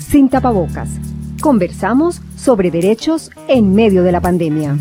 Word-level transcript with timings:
Sin 0.00 0.28
tapabocas. 0.28 0.90
Conversamos 1.40 2.20
sobre 2.36 2.70
derechos 2.70 3.30
en 3.48 3.74
medio 3.74 4.02
de 4.02 4.12
la 4.12 4.20
pandemia. 4.20 4.76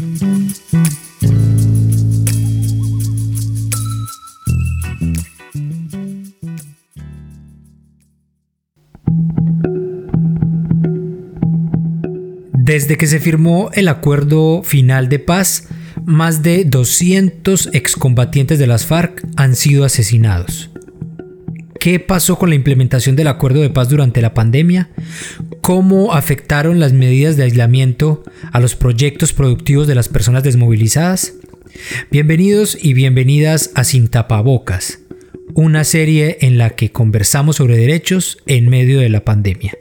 Desde 12.68 12.98
que 12.98 13.08
se 13.08 13.20
firmó 13.20 13.70
el 13.74 13.88
acuerdo 13.88 14.62
final 14.62 15.08
de 15.08 15.20
paz, 15.20 15.70
más 16.06 16.44
de 16.44 16.66
200 16.66 17.70
excombatientes 17.74 18.60
de 18.60 18.68
las 18.68 18.86
FARC 18.86 19.26
han 19.38 19.56
sido 19.56 19.86
asesinados. 19.86 20.70
¿Qué 21.80 22.00
pasó 22.00 22.38
con 22.38 22.50
la 22.50 22.56
implementación 22.56 23.16
del 23.16 23.28
acuerdo 23.28 23.62
de 23.62 23.70
paz 23.70 23.90
durante 23.90 24.22
la 24.22 24.34
pandemia? 24.34 24.90
¿Cómo 25.62 26.14
afectaron 26.14 26.80
las 26.80 26.94
medidas 26.94 27.38
de 27.38 27.44
aislamiento 27.44 28.24
a 28.52 28.60
los 28.60 28.76
proyectos 28.76 29.34
productivos 29.34 29.88
de 29.88 29.96
las 29.96 30.10
personas 30.10 30.44
desmovilizadas? 30.44 31.34
Bienvenidos 32.10 32.78
y 32.82 32.94
bienvenidas 32.94 33.72
a 33.76 33.84
Sin 33.84 34.08
Tapabocas, 34.08 35.00
una 35.54 35.84
serie 35.84 36.38
en 36.42 36.58
la 36.58 36.72
que 36.72 36.92
conversamos 36.92 37.58
sobre 37.58 37.78
derechos 37.78 38.40
en 38.48 38.70
medio 38.70 39.00
de 39.00 39.10
la 39.10 39.24
pandemia. 39.24 39.78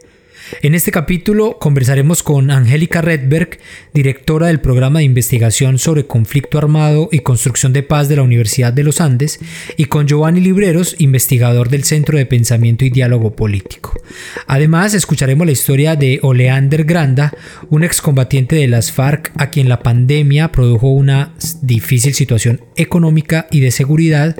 En 0.61 0.75
este 0.75 0.91
capítulo 0.91 1.57
conversaremos 1.59 2.23
con 2.23 2.51
Angélica 2.51 3.01
Redberg, 3.01 3.59
directora 3.93 4.47
del 4.47 4.61
programa 4.61 4.99
de 4.99 5.05
investigación 5.05 5.77
sobre 5.77 6.07
conflicto 6.07 6.57
armado 6.57 7.09
y 7.11 7.19
construcción 7.19 7.73
de 7.73 7.83
paz 7.83 8.07
de 8.07 8.15
la 8.15 8.23
Universidad 8.23 8.73
de 8.73 8.83
los 8.83 9.01
Andes, 9.01 9.39
y 9.75 9.85
con 9.85 10.07
Giovanni 10.07 10.39
Libreros, 10.39 10.95
investigador 10.99 11.69
del 11.69 11.83
Centro 11.83 12.17
de 12.17 12.25
Pensamiento 12.25 12.85
y 12.85 12.89
Diálogo 12.89 13.35
Político. 13.35 13.99
Además, 14.47 14.93
escucharemos 14.93 15.45
la 15.45 15.51
historia 15.51 15.95
de 15.95 16.19
Oleander 16.21 16.85
Granda, 16.85 17.33
un 17.69 17.83
excombatiente 17.83 18.55
de 18.55 18.67
las 18.67 18.91
FARC 18.91 19.31
a 19.37 19.49
quien 19.49 19.69
la 19.69 19.79
pandemia 19.79 20.51
produjo 20.51 20.87
una 20.87 21.33
difícil 21.61 22.13
situación 22.13 22.61
económica 22.75 23.47
y 23.51 23.59
de 23.59 23.71
seguridad 23.71 24.35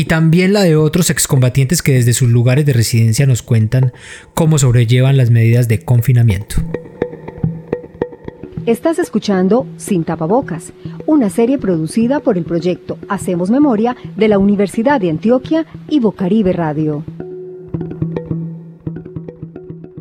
y 0.00 0.06
también 0.06 0.54
la 0.54 0.62
de 0.62 0.76
otros 0.76 1.10
excombatientes 1.10 1.82
que 1.82 1.92
desde 1.92 2.14
sus 2.14 2.30
lugares 2.30 2.64
de 2.64 2.72
residencia 2.72 3.26
nos 3.26 3.42
cuentan 3.42 3.92
cómo 4.32 4.56
sobrellevan 4.56 5.18
las 5.18 5.28
medidas 5.28 5.68
de 5.68 5.84
confinamiento. 5.84 6.56
Estás 8.64 8.98
escuchando 8.98 9.66
Sin 9.76 10.04
Tapabocas, 10.04 10.72
una 11.04 11.28
serie 11.28 11.58
producida 11.58 12.20
por 12.20 12.38
el 12.38 12.44
proyecto 12.44 12.96
Hacemos 13.10 13.50
Memoria 13.50 13.94
de 14.16 14.28
la 14.28 14.38
Universidad 14.38 15.02
de 15.02 15.10
Antioquia 15.10 15.66
y 15.86 16.00
Bocaribe 16.00 16.54
Radio. 16.54 17.04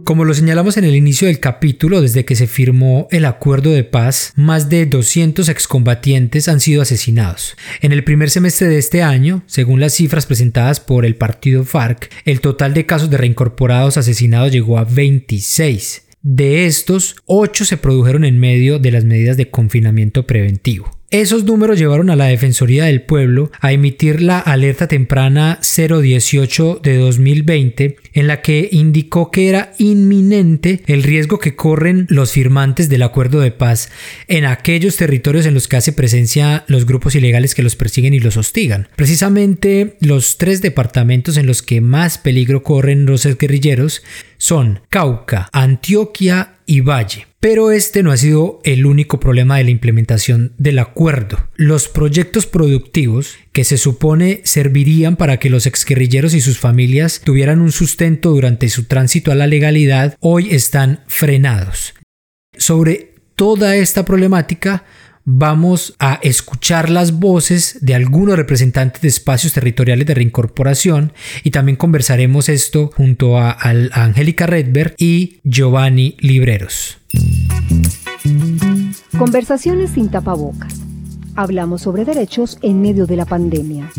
Como 0.10 0.26
lo 0.26 0.34
señalamos 0.34 0.76
en 0.78 0.86
el 0.86 0.96
inicio 0.96 1.28
del 1.28 1.40
capítulo, 1.40 2.02
desde 2.02 2.26
que 2.26 2.36
se 2.36 2.48
firmó 2.48 3.08
el 3.12 3.26
acuerdo 3.26 3.70
de 3.70 3.84
paz, 3.84 4.34
más 4.36 4.68
de 4.68 4.88
200 4.88 5.48
excombatientes 5.50 6.48
han 6.48 6.60
sido 6.62 6.82
asesinados. 6.82 7.56
En 7.80 7.92
el 7.92 8.04
primer 8.04 8.32
semestre 8.32 8.70
de 8.70 8.80
este 8.80 9.04
año, 9.04 9.44
según 9.46 9.80
las 9.80 9.94
cifras 9.94 10.26
presentadas 10.26 10.80
por 10.80 11.06
el 11.06 11.16
partido 11.16 11.64
FARC, 11.64 12.10
el 12.26 12.42
total 12.42 12.74
de 12.74 12.88
casos 12.88 13.12
de 13.12 13.18
reincorporados 13.18 13.98
asesinados 13.98 14.52
llegó 14.52 14.80
a 14.80 14.84
26. 14.84 16.08
De 16.24 16.66
estos, 16.66 17.18
8 17.28 17.66
se 17.66 17.78
produjeron 17.78 18.26
en 18.26 18.40
medio 18.40 18.80
de 18.80 18.90
las 18.90 19.06
medidas 19.06 19.38
de 19.38 19.52
confinamiento 19.52 20.26
preventivo. 20.26 21.00
Esos 21.12 21.44
números 21.44 21.80
llevaron 21.80 22.12
a 22.12 22.16
la 22.16 22.26
Defensoría 22.26 22.86
del 22.86 23.02
Pueblo 23.02 23.52
a 23.62 23.72
emitir 23.72 24.22
la 24.22 24.38
alerta 24.38 24.88
temprana 24.88 25.58
018 25.60 26.82
de 26.84 26.98
2020 26.98 27.96
en 28.14 28.28
la 28.28 28.42
que 28.42 28.70
indicó 28.72 29.32
que 29.32 29.50
era 29.50 29.74
inminente 29.78 30.84
el 30.88 31.04
riesgo 31.04 31.40
que 31.40 31.56
corren 31.56 32.06
los 32.10 32.32
firmantes 32.32 32.90
del 32.90 33.04
acuerdo 33.04 33.40
de 33.40 33.52
paz 33.52 33.90
en 34.28 34.46
aquellos 34.46 34.96
territorios 34.96 35.46
en 35.46 35.54
los 35.54 35.68
que 35.68 35.78
hace 35.78 35.94
presencia 35.94 36.64
los 36.68 36.86
grupos 36.86 37.16
ilegales 37.16 37.56
que 37.56 37.64
los 37.64 37.76
persiguen 37.76 38.14
y 38.14 38.20
los 38.20 38.38
hostigan. 38.38 38.88
Precisamente 38.96 39.98
los 40.02 40.38
tres 40.38 40.62
departamentos 40.62 41.38
en 41.38 41.46
los 41.46 41.62
que 41.62 41.82
más 41.82 42.18
peligro 42.18 42.64
corren 42.64 43.06
los 43.06 43.26
guerrilleros 43.38 44.04
son 44.38 44.82
Cauca, 44.90 45.50
Antioquia 45.52 46.56
y 46.66 46.82
Valle. 46.82 47.28
Pero 47.40 47.72
este 47.72 48.04
no 48.04 48.12
ha 48.12 48.18
sido 48.18 48.60
el 48.64 48.86
único 48.86 49.20
problema 49.20 49.58
de 49.58 49.64
la 49.64 49.70
implementación 49.70 50.54
del 50.58 50.78
acuerdo. 50.78 51.40
Los 51.56 51.88
proyectos 51.88 52.46
productivos 52.46 53.36
que 53.60 53.66
se 53.66 53.78
supone 53.78 54.40
servirían 54.46 55.18
para 55.18 55.38
que 55.38 55.50
los 55.50 55.66
exguerrilleros 55.66 56.34
y 56.34 56.40
sus 56.40 56.60
familias 56.60 57.20
tuvieran 57.22 57.60
un 57.60 57.74
sustento 57.74 58.30
durante 58.30 58.70
su 58.70 58.86
tránsito 58.86 59.34
a 59.34 59.36
la 59.36 59.48
legalidad, 59.48 60.16
hoy 60.22 60.52
están 60.52 61.02
frenados. 61.08 61.94
Sobre 62.58 63.16
toda 63.36 63.76
esta 63.76 64.06
problemática 64.06 64.86
vamos 65.26 65.94
a 66.00 66.22
escuchar 66.24 66.90
las 66.90 67.20
voces 67.20 67.80
de 67.82 67.96
algunos 67.96 68.38
representantes 68.38 69.02
de 69.02 69.10
espacios 69.10 69.52
territoriales 69.52 70.08
de 70.08 70.14
reincorporación 70.14 71.12
y 71.44 71.52
también 71.52 71.76
conversaremos 71.76 72.48
esto 72.48 72.92
junto 72.96 73.38
a, 73.38 73.52
a 73.52 74.04
Angélica 74.06 74.48
Redberg 74.48 74.96
y 74.98 75.42
Giovanni 75.44 76.16
Libreros. 76.22 76.98
Conversaciones 79.18 79.90
sin 79.90 80.10
tapabocas. 80.10 80.89
Hablamos 81.42 81.84
sobre 81.84 82.04
derechos 82.04 82.58
en 82.62 82.82
medio 82.82 83.06
de 83.06 83.16
la 83.16 83.24
pandemia. 83.24 83.90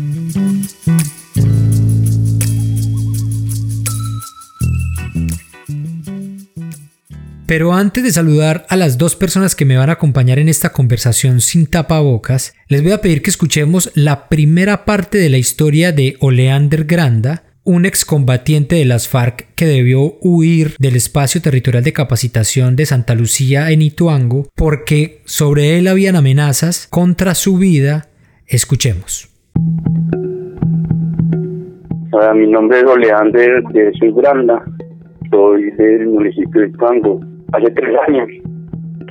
Pero 7.47 7.73
antes 7.73 8.03
de 8.03 8.11
saludar 8.11 8.67
a 8.69 8.75
las 8.75 8.99
dos 8.99 9.15
personas 9.15 9.55
que 9.55 9.65
me 9.65 9.75
van 9.75 9.89
a 9.89 9.93
acompañar 9.93 10.37
en 10.37 10.49
esta 10.49 10.71
conversación 10.71 11.41
sin 11.41 11.65
tapabocas, 11.65 12.53
les 12.67 12.83
voy 12.83 12.91
a 12.91 13.01
pedir 13.01 13.23
que 13.23 13.31
escuchemos 13.31 13.91
la 13.95 14.29
primera 14.29 14.85
parte 14.85 15.17
de 15.17 15.29
la 15.29 15.39
historia 15.39 15.91
de 15.91 16.17
Oleander 16.19 16.85
Granda, 16.85 17.50
un 17.71 17.85
excombatiente 17.85 18.75
de 18.75 18.83
las 18.83 19.07
FARC 19.07 19.47
que 19.55 19.65
debió 19.65 20.15
huir 20.21 20.75
del 20.77 20.97
espacio 20.97 21.41
territorial 21.41 21.85
de 21.85 21.93
capacitación 21.93 22.75
de 22.75 22.85
Santa 22.85 23.15
Lucía 23.15 23.71
en 23.71 23.81
Ituango 23.81 24.47
porque 24.57 25.21
sobre 25.23 25.77
él 25.77 25.87
habían 25.87 26.17
amenazas 26.17 26.85
contra 26.89 27.33
su 27.33 27.57
vida. 27.57 28.09
Escuchemos. 28.45 29.29
mi 32.35 32.47
nombre 32.47 32.79
es 32.79 32.83
Oleander 32.83 33.63
de 33.71 33.91
Granda, 34.17 34.65
soy 35.31 35.71
del 35.71 36.07
municipio 36.07 36.61
de 36.61 36.67
Ituango 36.67 37.21
hace 37.53 37.71
tres 37.71 37.95
años 38.05 38.50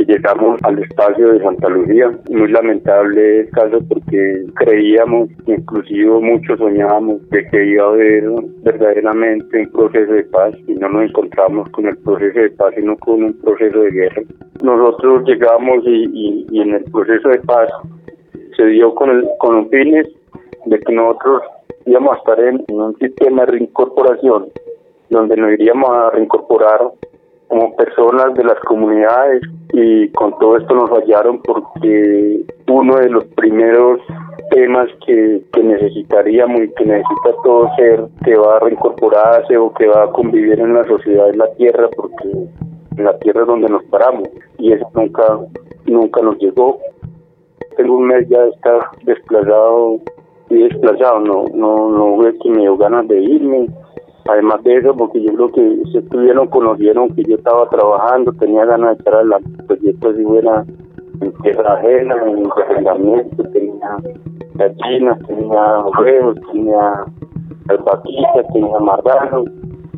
que 0.06 0.12
llegamos 0.12 0.59
al 0.62 0.78
espacio 0.78 1.33
de 1.33 1.43
Santa 1.43 1.69
Lucía. 1.69 2.11
Muy 2.31 2.50
lamentable 2.50 3.41
el 3.41 3.50
caso 3.50 3.78
porque 3.88 4.44
creíamos, 4.56 5.28
inclusive 5.47 6.09
muchos 6.21 6.59
soñábamos, 6.59 7.28
de 7.31 7.47
que 7.49 7.66
iba 7.66 7.84
a 7.84 7.88
haber 7.88 8.25
verdaderamente 8.62 9.60
un 9.60 9.71
proceso 9.72 10.12
de 10.12 10.25
paz 10.25 10.55
y 10.66 10.75
no 10.75 10.89
nos 10.89 11.05
encontramos 11.05 11.69
con 11.71 11.87
el 11.87 11.97
proceso 11.99 12.39
de 12.39 12.50
paz, 12.50 12.75
sino 12.77 12.97
con 12.97 13.22
un 13.22 13.41
proceso 13.41 13.81
de 13.81 13.91
guerra. 13.91 14.22
Nosotros 14.62 15.25
llegamos 15.27 15.84
y, 15.87 16.47
en 16.60 16.75
el 16.75 16.84
proceso 16.84 17.28
de 17.28 17.39
paz 17.41 17.69
se 18.56 18.66
dio 18.66 18.94
con, 18.94 19.10
el, 19.10 19.28
con 19.39 19.56
los 19.56 19.69
fines 19.69 20.06
de 20.66 20.78
que 20.78 20.93
nosotros 20.93 21.43
íbamos 21.87 22.15
a 22.15 22.19
estar 22.19 22.41
en 22.41 22.65
un 22.69 22.97
sistema 22.99 23.44
de 23.44 23.53
reincorporación 23.53 24.47
donde 25.09 25.37
nos 25.37 25.53
iríamos 25.53 25.91
a 25.91 26.10
reincorporar 26.10 26.81
como 27.50 27.75
personas 27.75 28.33
de 28.34 28.44
las 28.44 28.59
comunidades 28.61 29.43
y 29.72 30.09
con 30.11 30.38
todo 30.38 30.56
esto 30.56 30.72
nos 30.72 30.88
fallaron 30.88 31.43
porque 31.43 32.44
uno 32.69 32.97
de 32.97 33.11
los 33.11 33.25
primeros 33.34 34.00
temas 34.53 34.88
que, 35.05 35.43
necesitaríamos 35.60 36.60
y 36.60 36.72
que 36.75 36.84
necesita 36.84 37.31
todo 37.43 37.69
ser 37.77 38.05
que 38.25 38.37
va 38.37 38.56
a 38.56 38.60
reincorporarse 38.60 39.57
o 39.57 39.75
que 39.75 39.89
va 39.89 40.04
a 40.04 40.10
convivir 40.13 40.60
en 40.60 40.75
la 40.75 40.84
sociedad 40.84 41.28
es 41.28 41.36
la 41.36 41.53
tierra 41.54 41.89
porque 41.97 42.28
la 42.97 43.19
tierra 43.19 43.41
es 43.42 43.47
donde 43.48 43.69
nos 43.69 43.83
paramos 43.86 44.28
y 44.59 44.72
eso 44.72 44.89
nunca 44.95 45.25
nunca 45.86 46.22
nos 46.22 46.39
llegó. 46.39 46.78
Tengo 47.77 47.97
un 47.97 48.07
mes 48.07 48.28
ya 48.28 48.42
de 48.42 48.51
estar 48.51 48.80
desplazado 49.03 49.98
y 50.51 50.63
desplazado 50.69 51.19
no 51.19 51.47
no 51.53 51.89
no 51.91 52.28
es 52.28 52.34
que 52.41 52.51
me 52.51 52.60
dio 52.60 52.77
ganas 52.77 53.09
de 53.09 53.21
irme 53.21 53.69
Además 54.30 54.62
de 54.62 54.77
eso, 54.77 54.94
porque 54.97 55.21
yo 55.22 55.32
creo 55.34 55.48
que 55.48 55.82
se 55.91 55.98
estuvieron, 55.98 56.47
conocieron 56.47 57.09
que 57.15 57.24
yo 57.24 57.34
estaba 57.34 57.68
trabajando, 57.68 58.32
tenía 58.34 58.65
ganas 58.65 58.97
de 58.97 59.03
echar 59.03 59.27
la 59.27 59.41
proyecto 59.66 60.15
si 60.15 60.24
fuera 60.24 60.65
en 61.21 61.32
tierra 61.42 61.74
ajena, 61.74 62.15
en 62.27 62.48
arrendamiento, 62.50 63.42
tenía 63.53 63.97
gallinas, 64.54 65.18
tenía 65.27 65.80
huevos, 65.98 66.36
tenía 66.53 67.04
albaquitas, 67.68 68.47
tenía 68.53 68.78
marranos, 68.78 69.47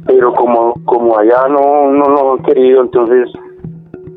pero 0.06 0.32
como 0.32 0.74
como 0.86 1.18
allá 1.18 1.48
no, 1.48 1.90
no 1.90 2.04
nos 2.04 2.38
han 2.38 2.44
querido, 2.44 2.80
entonces 2.80 3.28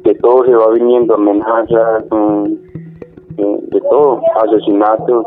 de 0.03 0.15
todo 0.15 0.45
se 0.45 0.55
va 0.55 0.69
viniendo, 0.71 1.15
amenazas, 1.15 2.05
mm, 2.09 2.43
de 3.35 3.81
todo, 3.89 4.21
asesinatos, 4.43 5.25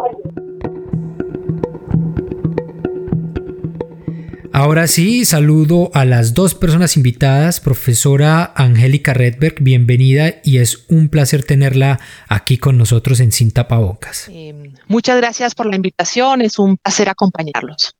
Ahora 4.59 4.89
sí, 4.89 5.25
saludo 5.25 5.93
a 5.95 6.05
las 6.05 6.35
dos 6.35 6.57
personas 6.57 6.97
invitadas, 6.97 7.61
profesora 7.61 8.53
Angélica 8.57 9.15
Redberg, 9.15 9.63
bienvenida 9.63 10.35
y 10.43 10.59
es 10.59 10.85
un 10.89 11.11
placer 11.11 11.45
tenerla 11.45 12.01
aquí 12.27 12.59
con 12.59 12.77
nosotros 12.77 13.21
en 13.21 13.31
Sin 13.31 13.53
Tapabocas. 13.53 14.29
Eh, 14.33 14.73
muchas 14.89 15.19
gracias 15.19 15.55
por 15.55 15.67
la 15.67 15.77
invitación, 15.77 16.43
es 16.43 16.59
un 16.59 16.77
placer 16.77 17.09
acompañarlos. 17.09 17.95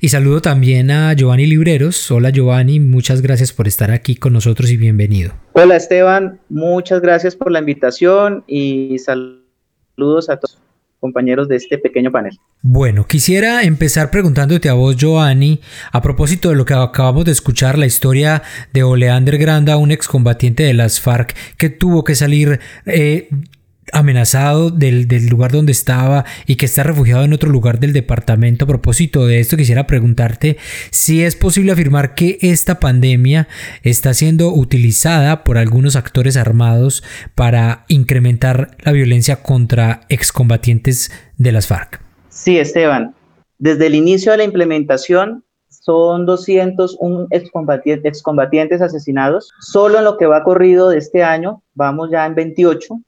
Y 0.00 0.10
saludo 0.10 0.40
también 0.40 0.92
a 0.92 1.12
Giovanni 1.14 1.46
Libreros. 1.46 2.08
Hola 2.12 2.30
Giovanni, 2.30 2.78
muchas 2.78 3.20
gracias 3.20 3.52
por 3.52 3.66
estar 3.66 3.90
aquí 3.90 4.14
con 4.14 4.32
nosotros 4.32 4.70
y 4.70 4.76
bienvenido. 4.76 5.32
Hola 5.54 5.74
Esteban, 5.74 6.38
muchas 6.48 7.00
gracias 7.00 7.34
por 7.34 7.50
la 7.50 7.58
invitación 7.58 8.44
y 8.46 8.96
saludos 9.00 10.30
a 10.30 10.36
todos 10.36 10.59
compañeros 11.00 11.48
de 11.48 11.56
este 11.56 11.78
pequeño 11.78 12.12
panel. 12.12 12.38
Bueno, 12.62 13.06
quisiera 13.06 13.62
empezar 13.64 14.10
preguntándote 14.10 14.68
a 14.68 14.74
vos, 14.74 14.96
Giovanni, 14.96 15.60
a 15.90 16.02
propósito 16.02 16.50
de 16.50 16.56
lo 16.56 16.64
que 16.64 16.74
acabamos 16.74 17.24
de 17.24 17.32
escuchar, 17.32 17.78
la 17.78 17.86
historia 17.86 18.42
de 18.72 18.82
Oleander 18.82 19.38
Granda, 19.38 19.76
un 19.76 19.90
excombatiente 19.90 20.62
de 20.62 20.74
las 20.74 21.00
FARC 21.00 21.34
que 21.56 21.70
tuvo 21.70 22.04
que 22.04 22.14
salir 22.14 22.60
eh, 22.86 23.28
amenazado 23.92 24.70
del, 24.70 25.06
lugar 25.28 25.52
donde 25.52 25.72
estaba 25.72 26.24
y 26.46 26.56
que 26.56 26.66
está 26.66 26.82
refugiado 26.82 27.24
en 27.24 27.32
otro 27.32 27.50
lugar 27.50 27.80
del 27.80 27.92
departamento. 27.92 28.64
A 28.64 28.68
propósito 28.68 29.26
de 29.26 29.40
esto, 29.40 29.56
quisiera 29.56 29.86
preguntarte 29.86 30.56
si 30.90 31.22
es 31.22 31.36
posible 31.36 31.72
afirmar 31.72 32.14
que 32.14 32.38
esta 32.40 32.80
pandemia 32.80 33.48
está 33.82 34.14
siendo 34.14 34.52
utilizada 34.52 35.44
por 35.44 35.58
algunos 35.58 35.96
actores 35.96 36.36
armados 36.36 37.02
para 37.34 37.84
incrementar 37.88 38.76
la 38.80 38.92
violencia 38.92 39.42
contra 39.42 40.02
excombatientes 40.08 41.10
de 41.36 41.52
las 41.52 41.66
FARC. 41.66 42.00
Sí, 42.28 42.58
Esteban. 42.58 43.14
Desde 43.58 43.86
el 43.86 43.94
inicio 43.94 44.32
de 44.32 44.38
la 44.38 44.44
implementación 44.44 45.44
son 45.68 46.26
201 46.26 47.26
excombatientes, 47.30 48.04
excombatientes 48.04 48.82
asesinados. 48.82 49.50
Solo 49.60 49.98
en 49.98 50.04
lo 50.04 50.16
que 50.16 50.26
va 50.26 50.44
corrido 50.44 50.88
de 50.90 50.98
este 50.98 51.22
año, 51.22 51.62
vamos 51.74 52.10
ya 52.10 52.26
en 52.26 52.34
28 52.34 53.00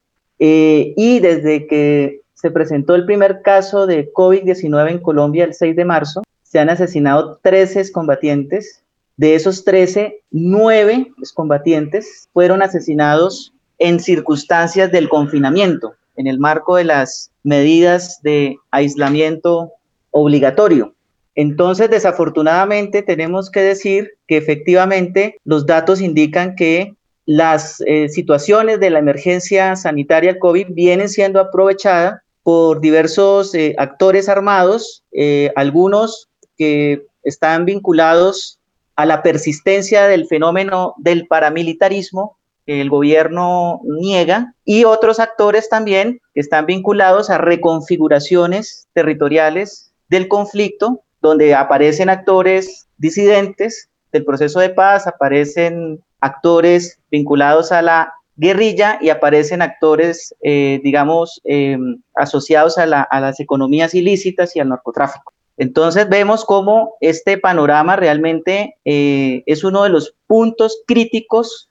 eh, 0.45 0.93
y 0.97 1.21
desde 1.21 1.69
que 1.69 2.23
se 2.35 2.51
presentó 2.51 2.97
el 2.97 3.07
primer 3.07 3.43
caso 3.43 3.87
de 3.87 4.13
COVID-19 4.13 4.91
en 4.91 4.99
Colombia 4.99 5.45
el 5.45 5.55
6 5.55 5.77
de 5.77 5.85
marzo, 5.85 6.23
se 6.43 6.59
han 6.59 6.69
asesinado 6.69 7.39
13 7.45 7.93
combatientes. 7.93 8.83
De 9.17 9.37
esos 9.37 9.65
13, 9.65 10.21
9 10.33 11.13
combatientes 11.35 12.29
fueron 12.33 12.61
asesinados 12.61 13.53
en 13.79 14.01
circunstancias 14.01 14.91
del 14.91 15.09
confinamiento, 15.09 15.95
en 16.17 16.27
el 16.27 16.41
marco 16.41 16.75
de 16.75 16.85
las 16.85 17.31
medidas 17.45 18.21
de 18.23 18.57
aislamiento 18.73 19.71
obligatorio. 20.11 20.93
Entonces, 21.37 21.89
desafortunadamente, 21.89 23.05
tenemos 23.05 23.49
que 23.49 23.61
decir 23.61 24.15
que 24.27 24.39
efectivamente 24.39 25.37
los 25.45 25.67
datos 25.67 26.01
indican 26.01 26.57
que 26.57 26.97
las 27.27 27.81
eh, 27.87 28.09
situaciones 28.09 28.81
de 28.81 28.91
la 28.91 28.99
emergencia 28.99 29.77
sanitaria 29.77 30.39
COVID 30.39 30.69
vienen 30.71 31.09
siendo 31.09 31.41
aprovechadas 31.41 32.21
por 32.43 32.81
diversos 32.81 33.55
eh, 33.55 33.75
actores 33.79 34.29
armados, 34.29 35.05
eh, 35.13 35.53
algunos 35.55 36.29
que 36.59 37.07
están 37.23 37.65
vinculados 37.65 38.59
a 38.97 39.07
la 39.07 39.23
persistencia 39.23 40.09
del 40.09 40.27
fenómeno 40.27 40.95
del 40.99 41.27
paramilitarismo 41.29 42.37
que 42.67 42.81
el 42.81 42.91
gobierno 42.91 43.81
niega 43.85 44.55
y 44.65 44.85
otros 44.85 45.19
actores 45.19 45.69
también 45.69 46.21
que 46.35 46.41
están 46.41 46.67
vinculados 46.67 47.31
a 47.31 47.39
reconfiguraciones 47.39 48.89
territoriales 48.93 49.93
del 50.09 50.29
conflicto, 50.29 51.01
donde 51.21 51.55
aparecen 51.55 52.11
actores 52.11 52.87
disidentes 52.99 53.89
del 54.13 54.25
proceso 54.25 54.61
de 54.61 54.71
paz, 54.71 55.07
aparecen 55.07 56.03
actores 56.23 57.01
vinculados 57.11 57.73
a 57.73 57.83
la 57.83 58.15
guerrilla 58.37 58.99
y 59.03 59.11
aparecen 59.11 59.61
actores, 59.61 60.35
eh, 60.41 60.81
digamos, 60.83 61.41
eh, 61.45 61.77
asociados 62.15 62.79
a, 62.79 62.87
las 62.87 63.41
economías 63.41 63.95
ilícitas 63.95 64.57
y 64.57 64.61
al 64.61 64.71
narcotráfico. 64.71 65.33
Entonces 65.59 66.09
vemos 66.09 66.47
cómo 66.47 66.95
este 67.01 67.37
panorama 67.37 67.97
realmente 67.97 68.77
eh, 68.87 69.43
es 69.45 69.65
uno 69.65 69.83
de 69.83 69.91
los 69.91 70.15
puntos 70.27 70.83
críticos 70.87 71.69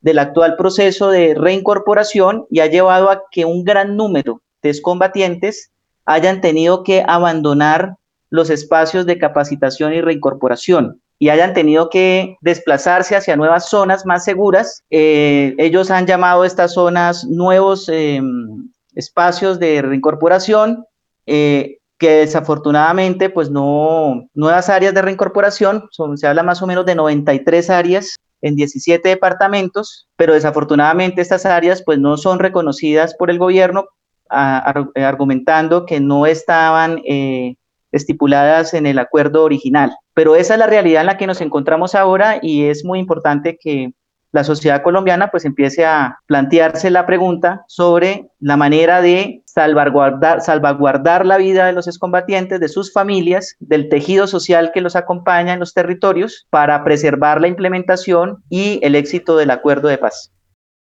del 0.00 0.18
actual 0.18 0.56
proceso 0.56 1.10
de 1.10 1.34
reincorporación 1.34 2.46
y 2.50 2.60
ha 2.60 2.66
llevado 2.66 3.10
a 3.10 3.22
que 3.30 3.44
un 3.44 3.64
gran 3.64 3.96
número 3.96 4.40
de 4.62 4.70
excombatientes 4.70 5.70
hayan 6.06 6.40
tenido 6.40 6.82
que 6.82 7.04
abandonar 7.06 7.96
los 8.30 8.50
espacios 8.50 9.06
de 9.06 9.18
capacitación 9.18 9.92
y 9.92 10.00
reincorporación 10.00 11.00
y 11.22 11.28
hayan 11.28 11.52
tenido 11.52 11.90
que 11.90 12.38
desplazarse 12.40 13.14
hacia 13.14 13.36
nuevas 13.36 13.68
zonas 13.68 14.06
más 14.06 14.24
seguras. 14.24 14.82
Eh, 14.88 15.54
ellos 15.58 15.90
han 15.90 16.06
llamado 16.06 16.46
estas 16.46 16.72
zonas 16.72 17.26
nuevos 17.26 17.90
em, 17.90 18.70
espacios 18.94 19.60
de 19.60 19.82
reincorporación. 19.82 20.84
Eh, 21.26 21.76
que 21.98 22.10
desafortunadamente, 22.12 23.28
pues 23.28 23.50
no, 23.50 24.26
nuevas 24.32 24.70
áreas 24.70 24.94
de 24.94 25.02
reincorporación, 25.02 25.86
se 26.14 26.26
habla 26.26 26.42
más 26.42 26.62
o 26.62 26.66
menos 26.66 26.86
de 26.86 26.94
93 26.94 27.68
áreas 27.68 28.16
en 28.40 28.56
17 28.56 29.06
departamentos, 29.06 30.08
pero 30.16 30.32
desafortunadamente 30.32 31.20
estas 31.20 31.44
áreas 31.44 31.82
pues 31.84 31.98
no 31.98 32.16
son 32.16 32.38
reconocidas 32.38 33.14
por 33.14 33.30
el 33.30 33.38
gobierno, 33.38 33.84
argumentando 34.30 35.84
que 35.84 36.00
no 36.00 36.24
estaban 36.24 37.02
eh, 37.04 37.56
estipuladas 37.92 38.74
en 38.74 38.86
el 38.86 38.98
acuerdo 38.98 39.44
original. 39.44 39.92
Pero 40.14 40.36
esa 40.36 40.54
es 40.54 40.58
la 40.58 40.66
realidad 40.66 41.02
en 41.02 41.06
la 41.06 41.16
que 41.18 41.26
nos 41.26 41.40
encontramos 41.40 41.94
ahora 41.94 42.38
y 42.42 42.64
es 42.64 42.84
muy 42.84 42.98
importante 42.98 43.58
que 43.60 43.92
la 44.32 44.44
sociedad 44.44 44.82
colombiana 44.82 45.30
pues 45.30 45.44
empiece 45.44 45.84
a 45.84 46.18
plantearse 46.26 46.90
la 46.90 47.06
pregunta 47.06 47.64
sobre 47.66 48.28
la 48.38 48.56
manera 48.56 49.02
de 49.02 49.42
salvaguardar, 49.44 50.40
salvaguardar 50.40 51.26
la 51.26 51.36
vida 51.36 51.66
de 51.66 51.72
los 51.72 51.88
excombatientes, 51.88 52.60
de 52.60 52.68
sus 52.68 52.92
familias, 52.92 53.56
del 53.58 53.88
tejido 53.88 54.26
social 54.26 54.70
que 54.72 54.80
los 54.80 54.94
acompaña 54.94 55.52
en 55.52 55.60
los 55.60 55.74
territorios 55.74 56.46
para 56.50 56.84
preservar 56.84 57.40
la 57.40 57.48
implementación 57.48 58.44
y 58.48 58.78
el 58.82 58.94
éxito 58.94 59.36
del 59.36 59.50
acuerdo 59.50 59.88
de 59.88 59.98
paz. 59.98 60.32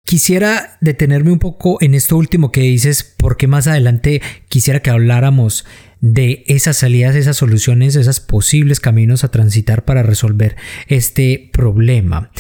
Quisiera 0.05 0.79
detenerme 0.81 1.31
un 1.31 1.39
poco 1.39 1.79
en 1.81 1.95
esto 1.95 2.17
último 2.17 2.51
que 2.51 2.63
dices, 2.63 3.15
porque 3.19 3.47
más 3.47 3.69
adelante 3.69 4.23
quisiera 4.49 4.81
que 4.81 4.91
habláramos 4.91 5.67
de 6.01 6.45
esas 6.47 6.79
salidas, 6.79 7.15
esas 7.15 7.37
soluciones, 7.37 7.95
esos 7.95 8.21
posibles 8.21 8.81
caminos 8.81 9.25
a 9.25 9.31
transitar 9.31 9.85
para 9.85 10.03
resolver 10.03 10.57
este 10.87 11.51
problema. 11.53 12.31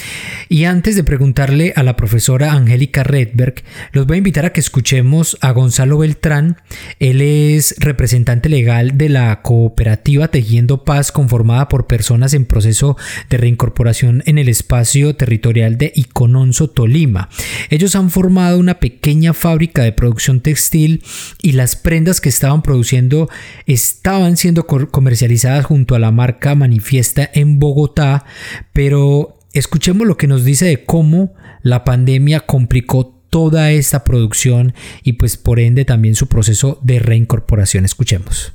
Y 0.48 0.64
antes 0.64 0.96
de 0.96 1.04
preguntarle 1.04 1.72
a 1.76 1.82
la 1.82 1.96
profesora 1.96 2.52
Angélica 2.52 3.02
Redberg, 3.04 3.62
los 3.92 4.06
voy 4.06 4.16
a 4.16 4.18
invitar 4.18 4.46
a 4.46 4.52
que 4.52 4.60
escuchemos 4.60 5.36
a 5.40 5.50
Gonzalo 5.52 5.98
Beltrán. 5.98 6.56
Él 6.98 7.20
es 7.20 7.74
representante 7.78 8.48
legal 8.48 8.96
de 8.96 9.08
la 9.08 9.42
cooperativa 9.42 10.28
Tejiendo 10.28 10.84
Paz 10.84 11.12
conformada 11.12 11.68
por 11.68 11.86
personas 11.86 12.34
en 12.34 12.46
proceso 12.46 12.96
de 13.28 13.36
reincorporación 13.36 14.22
en 14.26 14.38
el 14.38 14.48
espacio 14.48 15.16
territorial 15.16 15.76
de 15.76 15.92
Icononso, 15.94 16.70
Tolima. 16.70 17.28
Ellos 17.68 17.94
han 17.94 18.10
formado 18.10 18.58
una 18.58 18.80
pequeña 18.80 19.34
fábrica 19.34 19.82
de 19.82 19.92
producción 19.92 20.40
textil 20.40 21.02
y 21.42 21.52
las 21.52 21.76
prendas 21.76 22.20
que 22.20 22.28
estaban 22.28 22.62
produciendo 22.62 23.28
estaban 23.66 24.36
siendo 24.36 24.66
comercializadas 24.66 25.64
junto 25.64 25.94
a 25.94 25.98
la 25.98 26.10
marca 26.10 26.54
Manifiesta 26.54 27.28
en 27.32 27.58
Bogotá, 27.58 28.24
pero 28.72 29.38
escuchemos 29.52 30.06
lo 30.06 30.16
que 30.16 30.26
nos 30.26 30.44
dice 30.44 30.66
de 30.66 30.84
cómo 30.84 31.34
la 31.62 31.84
pandemia 31.84 32.40
complicó 32.40 33.20
toda 33.30 33.70
esta 33.70 34.04
producción 34.04 34.74
y 35.02 35.14
pues 35.14 35.36
por 35.36 35.60
ende 35.60 35.84
también 35.84 36.14
su 36.14 36.26
proceso 36.26 36.78
de 36.82 36.98
reincorporación. 36.98 37.84
Escuchemos. 37.84 38.52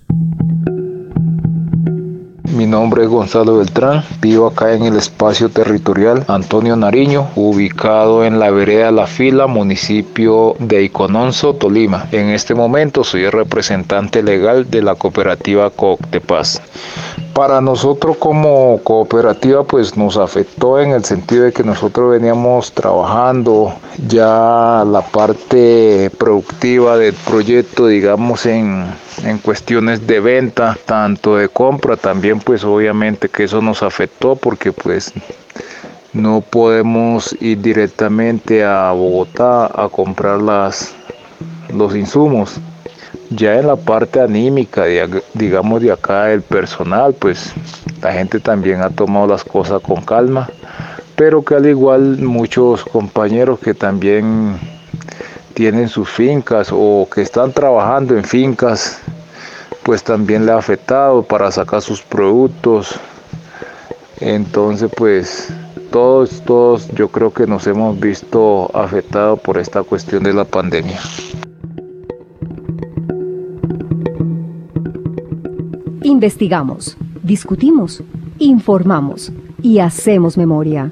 Mi 2.55 2.65
nombre 2.65 3.03
es 3.03 3.09
Gonzalo 3.09 3.57
Beltrán, 3.57 4.01
vivo 4.21 4.47
acá 4.47 4.71
en 4.71 4.83
el 4.83 4.95
espacio 4.95 5.49
territorial 5.49 6.23
Antonio 6.29 6.77
Nariño, 6.77 7.27
ubicado 7.35 8.23
en 8.23 8.39
la 8.39 8.49
vereda 8.49 8.91
La 8.91 9.07
Fila, 9.07 9.45
municipio 9.45 10.55
de 10.59 10.83
Icononso, 10.83 11.55
Tolima. 11.55 12.07
En 12.13 12.29
este 12.29 12.55
momento 12.55 13.03
soy 13.03 13.25
el 13.25 13.33
representante 13.33 14.23
legal 14.23 14.71
de 14.71 14.81
la 14.81 14.95
cooperativa 14.95 15.69
Coctepaz. 15.69 16.61
Para 17.33 17.59
nosotros 17.59 18.15
como 18.15 18.79
cooperativa 18.85 19.65
pues 19.65 19.97
nos 19.97 20.15
afectó 20.15 20.79
en 20.79 20.91
el 20.91 21.03
sentido 21.03 21.43
de 21.43 21.51
que 21.51 21.65
nosotros 21.65 22.09
veníamos 22.09 22.71
trabajando 22.71 23.73
ya 24.07 24.85
la 24.87 25.01
parte 25.11 26.09
productiva 26.17 26.95
del 26.95 27.13
proyecto 27.13 27.87
digamos 27.87 28.45
en, 28.45 28.85
en 29.23 29.37
cuestiones 29.37 30.05
de 30.05 30.19
venta, 30.19 30.77
tanto 30.85 31.37
de 31.37 31.49
compra 31.49 31.95
también 31.95 32.39
pues 32.39 32.63
obviamente 32.63 33.29
que 33.29 33.45
eso 33.45 33.61
nos 33.61 33.83
afectó 33.83 34.35
porque 34.35 34.71
pues 34.71 35.13
no 36.13 36.41
podemos 36.41 37.35
ir 37.41 37.61
directamente 37.61 38.63
a 38.63 38.91
Bogotá 38.91 39.65
a 39.65 39.89
comprar 39.89 40.41
las, 40.41 40.95
los 41.73 41.95
insumos. 41.95 42.59
Ya 43.31 43.59
en 43.59 43.67
la 43.67 43.75
parte 43.75 44.21
anímica, 44.21 44.85
digamos 45.33 45.81
de 45.81 45.91
acá, 45.91 46.31
el 46.31 46.41
personal, 46.41 47.13
pues 47.13 47.53
la 48.01 48.13
gente 48.13 48.39
también 48.39 48.81
ha 48.81 48.89
tomado 48.89 49.27
las 49.27 49.43
cosas 49.43 49.81
con 49.81 50.01
calma, 50.03 50.47
pero 51.15 51.43
que 51.43 51.55
al 51.55 51.65
igual 51.65 52.17
muchos 52.19 52.85
compañeros 52.85 53.59
que 53.59 53.73
también 53.73 54.57
tienen 55.55 55.87
sus 55.87 56.09
fincas 56.09 56.69
o 56.71 57.07
que 57.11 57.21
están 57.21 57.51
trabajando 57.53 58.15
en 58.15 58.23
fincas, 58.23 58.99
pues 59.83 60.03
también 60.03 60.45
le 60.45 60.51
ha 60.51 60.57
afectado 60.57 61.23
para 61.23 61.49
sacar 61.49 61.81
sus 61.81 62.01
productos. 62.01 62.99
Entonces, 64.19 64.91
pues 64.95 65.49
todos, 65.91 66.41
todos 66.41 66.89
yo 66.89 67.07
creo 67.07 67.33
que 67.33 67.47
nos 67.47 67.65
hemos 67.67 67.97
visto 67.99 68.69
afectados 68.75 69.39
por 69.39 69.57
esta 69.57 69.81
cuestión 69.83 70.23
de 70.23 70.33
la 70.33 70.43
pandemia. 70.43 70.99
Investigamos, 76.03 76.97
discutimos, 77.23 78.03
informamos 78.39 79.31
y 79.61 79.79
hacemos 79.79 80.37
memoria. 80.37 80.91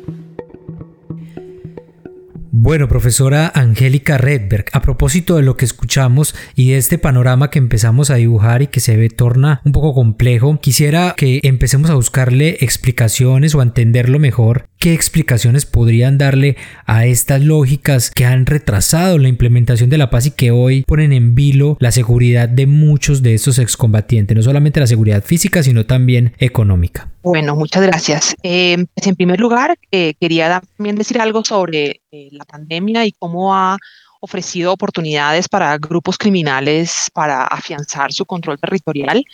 Bueno, 2.63 2.87
profesora 2.87 3.51
Angélica 3.53 4.17
Redberg, 4.17 4.67
a 4.71 4.81
propósito 4.81 5.35
de 5.35 5.41
lo 5.41 5.57
que 5.57 5.65
escuchamos 5.65 6.33
y 6.55 6.71
de 6.71 6.77
este 6.77 6.97
panorama 6.97 7.49
que 7.49 7.59
empezamos 7.59 8.09
a 8.09 8.15
dibujar 8.15 8.61
y 8.61 8.67
que 8.67 8.79
se 8.79 8.95
ve 8.95 9.09
torna 9.09 9.59
un 9.65 9.73
poco 9.73 9.93
complejo, 9.93 10.57
quisiera 10.61 11.13
que 11.17 11.41
empecemos 11.43 11.89
a 11.89 11.95
buscarle 11.95 12.55
explicaciones 12.61 13.53
o 13.53 13.59
a 13.59 13.63
entenderlo 13.63 14.17
mejor. 14.17 14.69
¿Qué 14.79 14.93
explicaciones 14.93 15.65
podrían 15.65 16.17
darle 16.17 16.55
a 16.85 17.05
estas 17.05 17.41
lógicas 17.41 18.11
que 18.11 18.23
han 18.23 18.45
retrasado 18.45 19.17
la 19.17 19.27
implementación 19.27 19.89
de 19.89 19.97
la 19.97 20.09
paz 20.09 20.27
y 20.27 20.31
que 20.31 20.51
hoy 20.51 20.83
ponen 20.87 21.11
en 21.11 21.35
vilo 21.35 21.75
la 21.81 21.91
seguridad 21.91 22.47
de 22.47 22.65
muchos 22.65 23.21
de 23.21 23.33
estos 23.33 23.59
excombatientes? 23.59 24.37
No 24.37 24.41
solamente 24.41 24.79
la 24.79 24.87
seguridad 24.87 25.21
física, 25.21 25.63
sino 25.63 25.85
también 25.85 26.31
económica. 26.37 27.12
Bueno, 27.23 27.55
muchas 27.55 27.81
gracias. 27.83 28.35
Eh, 28.43 28.85
pues, 28.93 29.07
en 29.07 29.15
primer 29.15 29.39
lugar, 29.39 29.79
eh, 29.91 30.13
quería 30.19 30.61
también 30.77 30.97
decir 30.97 31.21
algo 31.21 31.43
sobre 31.45 32.01
eh, 32.11 32.27
la 32.31 32.43
pandemia 32.43 33.05
y 33.05 33.13
cómo 33.13 33.55
ha 33.55 33.77
ofrecido 34.23 34.71
oportunidades 34.71 35.49
para 35.49 35.77
grupos 35.77 36.17
criminales 36.17 37.11
para 37.13 37.43
afianzar 37.43 38.13
su 38.13 38.25
control 38.25 38.57
territorial. 38.57 39.25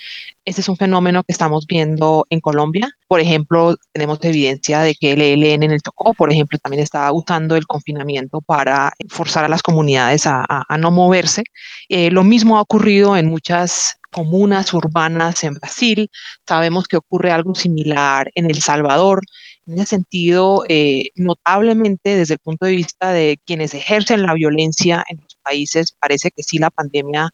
Este 0.44 0.62
es 0.62 0.68
un 0.68 0.78
fenómeno 0.78 1.24
que 1.24 1.32
estamos 1.32 1.68
viendo 1.68 2.26
en 2.32 2.40
Colombia. 2.40 2.90
Por 3.08 3.20
ejemplo, 3.20 3.76
tenemos 3.92 4.18
evidencia 4.24 4.80
de 4.82 4.96
que 4.96 5.12
el 5.12 5.22
ELN 5.22 5.62
en 5.62 5.72
el 5.72 5.84
Tocó, 5.84 6.16
por 6.16 6.32
ejemplo, 6.32 6.58
también 6.58 6.82
está 6.82 7.12
usando 7.14 7.56
el 7.56 7.68
confinamiento 7.68 8.42
para 8.42 8.92
forzar 9.10 9.46
a 9.46 9.48
las 9.48 9.62
comunidades 9.62 10.24
a, 10.26 10.66
no 10.80 10.90
moverse. 10.90 11.44
Eh, 11.88 12.10
lo 12.10 12.24
mismo 12.24 12.58
ha 12.58 12.62
ocurrido 12.62 13.16
en 13.16 13.28
muchas 13.28 14.00
comunas 14.10 14.74
urbanas 14.74 15.44
en 15.44 15.54
Brasil. 15.54 16.10
Sabemos 16.48 16.88
que 16.88 16.98
ocurre 16.98 17.32
algo 17.32 17.54
similar 17.54 18.32
en 18.34 18.50
El 18.50 18.60
Salvador. 18.60 19.22
En 19.70 19.76
ese 19.76 19.86
sentido, 19.86 20.64
eh, 20.68 21.12
notablemente 21.16 22.16
desde 22.16 22.34
el 22.34 22.40
punto 22.40 22.66
de 22.66 22.72
vista 22.72 23.12
de 23.12 23.40
quienes 23.46 23.76
ejercen 23.76 24.24
la 24.24 24.34
violencia 24.34 25.06
en 25.08 25.18
los 25.18 25.36
países, 25.44 25.92
parece 26.00 26.32
que 26.32 26.42
sí 26.42 26.58
la 26.58 26.72
pandemia 26.72 27.30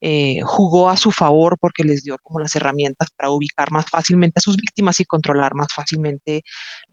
eh, 0.00 0.40
jugó 0.42 0.90
a 0.90 0.96
su 0.96 1.12
favor 1.12 1.56
porque 1.60 1.84
les 1.84 2.02
dio 2.02 2.16
como 2.20 2.40
las 2.40 2.56
herramientas 2.56 3.10
para 3.16 3.30
ubicar 3.30 3.70
más 3.70 3.86
fácilmente 3.88 4.40
a 4.40 4.42
sus 4.42 4.56
víctimas 4.56 4.98
y 4.98 5.04
controlar 5.04 5.54
más 5.54 5.72
fácilmente 5.72 6.42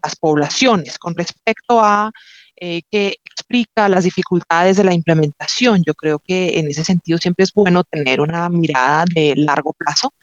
las 0.00 0.14
poblaciones. 0.14 0.98
Con 0.98 1.16
respecto 1.16 1.80
a 1.80 2.12
eh, 2.54 2.82
qué 2.88 3.16
explica 3.24 3.88
las 3.88 4.04
dificultades 4.04 4.76
de 4.76 4.84
la 4.84 4.94
implementación, 4.94 5.82
yo 5.84 5.94
creo 5.94 6.20
que 6.20 6.60
en 6.60 6.68
ese 6.70 6.84
sentido 6.84 7.18
siempre 7.18 7.42
es 7.42 7.52
bueno 7.52 7.82
tener 7.82 8.20
una 8.20 8.48
mirada 8.50 9.04
de 9.12 9.34
largo 9.34 9.72
plazo 9.72 10.14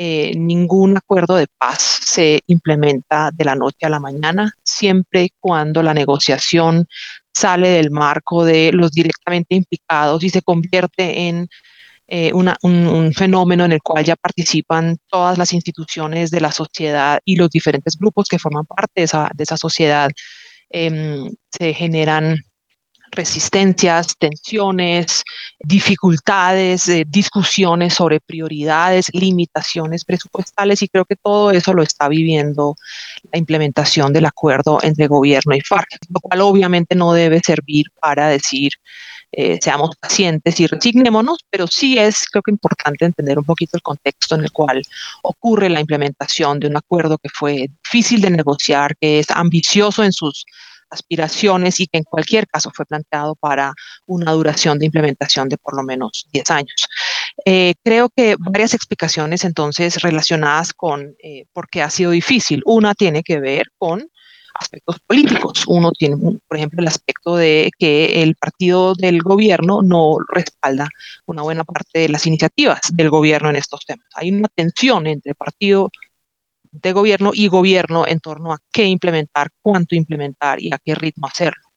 eh, 0.00 0.32
ningún 0.36 0.96
acuerdo 0.96 1.34
de 1.34 1.48
paz 1.58 1.98
se 2.04 2.40
implementa 2.46 3.32
de 3.34 3.44
la 3.44 3.56
noche 3.56 3.84
a 3.84 3.88
la 3.88 3.98
mañana, 3.98 4.52
siempre 4.62 5.30
cuando 5.40 5.82
la 5.82 5.92
negociación 5.92 6.86
sale 7.34 7.70
del 7.70 7.90
marco 7.90 8.44
de 8.44 8.70
los 8.72 8.92
directamente 8.92 9.56
implicados 9.56 10.22
y 10.22 10.30
se 10.30 10.42
convierte 10.42 11.26
en 11.26 11.48
eh, 12.06 12.30
un, 12.32 13.12
fenómeno 13.12 13.64
en 13.64 13.72
el 13.72 13.82
cual 13.82 14.04
ya 14.04 14.14
participan 14.14 14.98
todas 15.08 15.36
las 15.36 15.52
instituciones 15.52 16.30
de 16.30 16.42
la 16.42 16.52
sociedad 16.52 17.18
y 17.24 17.34
los 17.34 17.50
diferentes 17.50 17.96
grupos 17.98 18.28
que 18.28 18.38
forman 18.38 18.66
parte 18.66 19.00
de 19.00 19.02
esa, 19.02 19.30
de 19.34 19.42
esa 19.42 19.56
sociedad. 19.56 20.10
Em, 20.70 21.28
se 21.50 21.74
generan 21.74 22.36
resistencias, 23.10 24.16
tensiones, 24.18 25.22
dificultades, 25.60 26.88
eh, 26.88 27.04
discusiones 27.06 27.94
sobre 27.94 28.20
prioridades, 28.20 29.06
limitaciones 29.12 30.04
presupuestales 30.04 30.82
y 30.82 30.88
creo 30.88 31.04
que 31.04 31.16
todo 31.16 31.50
eso 31.50 31.72
lo 31.74 31.82
está 31.82 32.08
viviendo 32.08 32.76
la 33.32 33.38
implementación 33.38 34.12
del 34.12 34.26
acuerdo 34.26 34.78
entre 34.82 35.06
gobierno 35.06 35.54
y 35.54 35.60
FARC, 35.60 35.88
lo 36.08 36.20
cual 36.20 36.40
obviamente 36.42 36.94
no 36.94 37.12
debe 37.12 37.40
servir 37.40 37.86
para 38.00 38.28
decir 38.28 38.72
eh, 39.30 39.58
seamos 39.60 39.94
pacientes 39.96 40.58
y 40.58 40.66
resignémonos, 40.66 41.40
pero 41.50 41.66
sí 41.66 41.98
es 41.98 42.24
creo 42.30 42.42
que 42.42 42.50
importante 42.50 43.04
entender 43.04 43.38
un 43.38 43.44
poquito 43.44 43.76
el 43.76 43.82
contexto 43.82 44.34
en 44.34 44.44
el 44.44 44.52
cual 44.52 44.82
ocurre 45.22 45.68
la 45.68 45.80
implementación 45.80 46.58
de 46.58 46.68
un 46.68 46.76
acuerdo 46.78 47.18
que 47.18 47.28
fue 47.28 47.68
difícil 47.84 48.22
de 48.22 48.30
negociar, 48.30 48.96
que 48.98 49.18
es 49.18 49.30
ambicioso 49.30 50.02
en 50.02 50.12
sus 50.12 50.46
aspiraciones 50.90 51.80
y 51.80 51.86
que 51.86 51.98
en 51.98 52.04
cualquier 52.04 52.46
caso 52.46 52.70
fue 52.74 52.86
planteado 52.86 53.34
para 53.34 53.72
una 54.06 54.32
duración 54.32 54.78
de 54.78 54.86
implementación 54.86 55.48
de 55.48 55.58
por 55.58 55.76
lo 55.76 55.82
menos 55.82 56.26
10 56.32 56.50
años. 56.50 56.88
Eh, 57.44 57.74
creo 57.84 58.08
que 58.08 58.36
varias 58.38 58.74
explicaciones 58.74 59.44
entonces 59.44 60.00
relacionadas 60.02 60.72
con 60.72 61.14
eh, 61.22 61.46
por 61.52 61.68
qué 61.68 61.82
ha 61.82 61.90
sido 61.90 62.10
difícil. 62.10 62.62
Una 62.64 62.94
tiene 62.94 63.22
que 63.22 63.38
ver 63.40 63.66
con 63.78 64.08
aspectos 64.58 64.98
políticos. 65.06 65.64
Uno 65.66 65.92
tiene, 65.92 66.16
por 66.16 66.56
ejemplo, 66.56 66.80
el 66.80 66.88
aspecto 66.88 67.36
de 67.36 67.70
que 67.78 68.22
el 68.22 68.34
partido 68.34 68.94
del 68.94 69.22
gobierno 69.22 69.82
no 69.82 70.16
respalda 70.28 70.88
una 71.26 71.42
buena 71.42 71.64
parte 71.64 72.00
de 72.00 72.08
las 72.08 72.26
iniciativas 72.26 72.80
del 72.92 73.10
gobierno 73.10 73.50
en 73.50 73.56
estos 73.56 73.84
temas. 73.86 74.06
Hay 74.14 74.30
una 74.30 74.48
tensión 74.54 75.06
entre 75.06 75.34
partido 75.34 75.90
de 76.72 76.92
gobierno 76.92 77.32
y 77.34 77.48
gobierno 77.48 78.06
en 78.06 78.20
torno 78.20 78.52
a 78.52 78.58
qué 78.72 78.84
implementar, 78.84 79.50
cuánto 79.62 79.94
implementar 79.94 80.60
y 80.62 80.72
a 80.72 80.78
qué 80.78 80.94
ritmo 80.94 81.26
hacerlo. 81.26 81.68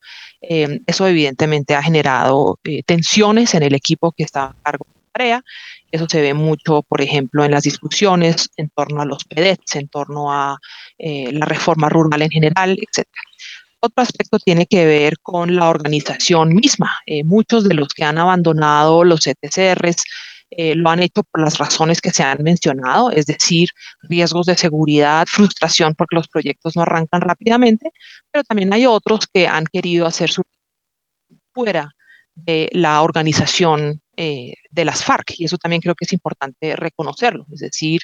Eh, 0.41 0.81
eso 0.87 1.07
evidentemente 1.07 1.75
ha 1.75 1.83
generado 1.83 2.59
eh, 2.63 2.81
tensiones 2.83 3.53
en 3.53 3.63
el 3.63 3.75
equipo 3.75 4.11
que 4.11 4.23
está 4.23 4.45
a 4.45 4.55
cargo 4.63 4.85
de 4.87 4.99
la 4.99 5.11
tarea. 5.13 5.43
Eso 5.91 6.07
se 6.09 6.21
ve 6.21 6.33
mucho, 6.33 6.81
por 6.83 7.01
ejemplo, 7.01 7.43
en 7.45 7.51
las 7.51 7.63
discusiones 7.63 8.49
en 8.57 8.69
torno 8.69 9.01
a 9.01 9.05
los 9.05 9.23
PEDETs, 9.25 9.75
en 9.75 9.87
torno 9.87 10.31
a 10.31 10.57
eh, 10.97 11.31
la 11.31 11.45
reforma 11.45 11.89
rural 11.89 12.21
en 12.23 12.31
general, 12.31 12.71
etc. 12.79 13.07
Otro 13.79 14.03
aspecto 14.03 14.39
tiene 14.39 14.65
que 14.65 14.85
ver 14.85 15.19
con 15.21 15.55
la 15.55 15.69
organización 15.69 16.53
misma. 16.53 16.91
muchos 17.25 17.67
de 17.67 17.73
los 17.73 17.89
que 17.89 18.03
han 18.03 18.19
abandonado 18.19 19.03
los 19.03 19.25
ETCRs 19.25 20.03
eh, 20.51 20.75
lo 20.75 20.89
han 20.89 21.01
hecho 21.01 21.23
por 21.23 21.41
las 21.41 21.57
razones 21.57 22.01
que 22.01 22.11
se 22.11 22.23
han 22.23 22.43
mencionado, 22.43 23.09
es 23.11 23.25
decir, 23.25 23.69
riesgos 24.03 24.45
de 24.45 24.57
seguridad, 24.57 25.25
frustración 25.27 25.95
porque 25.95 26.17
los 26.17 26.27
proyectos 26.27 26.75
no 26.75 26.81
arrancan 26.81 27.21
rápidamente, 27.21 27.91
pero 28.31 28.43
también 28.43 28.73
hay 28.73 28.85
otros 28.85 29.27
que 29.33 29.47
han 29.47 29.65
querido 29.65 30.05
hacer 30.05 30.29
su 30.29 30.43
fuera 31.53 31.95
de 32.35 32.69
la 32.73 33.01
organización 33.01 34.01
eh, 34.17 34.55
de 34.69 34.85
las 34.85 35.03
FARC 35.03 35.33
y 35.37 35.45
eso 35.45 35.57
también 35.57 35.81
creo 35.81 35.95
que 35.95 36.05
es 36.05 36.13
importante 36.13 36.75
reconocerlo. 36.75 37.45
Es 37.51 37.59
decir, 37.59 38.01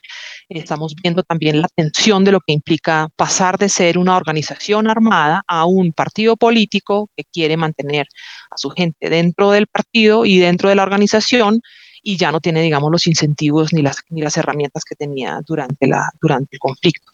estamos 0.48 0.96
viendo 0.96 1.24
también 1.24 1.62
la 1.62 1.68
tensión 1.76 2.24
de 2.24 2.32
lo 2.32 2.40
que 2.40 2.54
implica 2.54 3.10
pasar 3.16 3.58
de 3.58 3.70
ser 3.70 3.98
una 3.98 4.16
organización 4.16 4.90
armada 4.90 5.44
a 5.48 5.66
un 5.66 5.92
partido 5.92 6.38
político 6.38 7.10
que 7.16 7.24
quiere 7.26 7.58
mantener 7.58 8.08
a 8.50 8.58
su 8.58 8.70
gente 8.70 9.10
dentro 9.10 9.52
del 9.52 9.68
partido 9.68 10.26
y 10.26 10.40
dentro 10.40 10.70
de 10.70 10.76
la 10.76 10.84
organización 10.84 11.62
y 12.04 12.18
ya 12.18 12.32
no 12.32 12.40
tiene, 12.40 12.62
digamos, 12.62 12.92
los 12.92 13.08
incentivos 13.08 13.74
ni 13.74 13.82
las, 13.82 13.98
ni 14.10 14.22
las 14.22 14.38
herramientas 14.38 14.84
que 14.84 14.96
tenía 14.96 15.40
durante, 15.46 15.88
la, 15.88 16.10
durante 16.22 16.56
el 16.56 16.60
conflicto. 16.60 17.10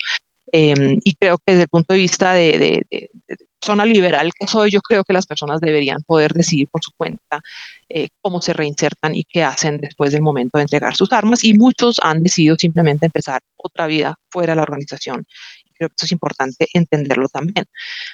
Em, 0.51 0.99
y 1.03 1.15
creo 1.15 1.37
que 1.37 1.53
desde 1.53 1.63
el 1.63 1.69
punto 1.69 1.93
de 1.93 1.99
vista 1.99 2.33
de, 2.33 2.85
zona 3.63 3.85
liberal 3.85 4.31
que 4.37 4.45
soy, 4.45 4.69
yo 4.69 4.81
creo 4.81 5.03
que 5.03 5.13
las 5.13 5.25
personas 5.25 5.61
deberían 5.61 6.03
poder 6.03 6.33
decidir 6.33 6.67
por 6.67 6.83
su 6.83 6.91
cuenta 6.95 7.41
eh, 7.89 8.09
cómo 8.21 8.41
se 8.41 8.53
reinsertan 8.53 9.15
y 9.15 9.23
qué 9.23 9.43
hacen 9.43 9.77
después 9.77 10.11
del 10.11 10.21
momento 10.21 10.57
de 10.57 10.63
entregar 10.63 10.95
sus 10.95 11.11
armas. 11.11 11.43
Y 11.43 11.53
muchos 11.53 11.97
han 12.03 12.23
decidido 12.23 12.55
simplemente 12.57 13.05
empezar 13.05 13.41
otra 13.55 13.87
vida 13.87 14.15
fuera 14.29 14.51
de 14.51 14.57
la 14.57 14.63
organización 14.63 15.25
Creo 15.77 15.89
que 15.89 15.95
eso 15.97 16.05
es 16.05 16.11
importante 16.11 16.67
entenderlo 16.73 17.27
también. 17.29 17.65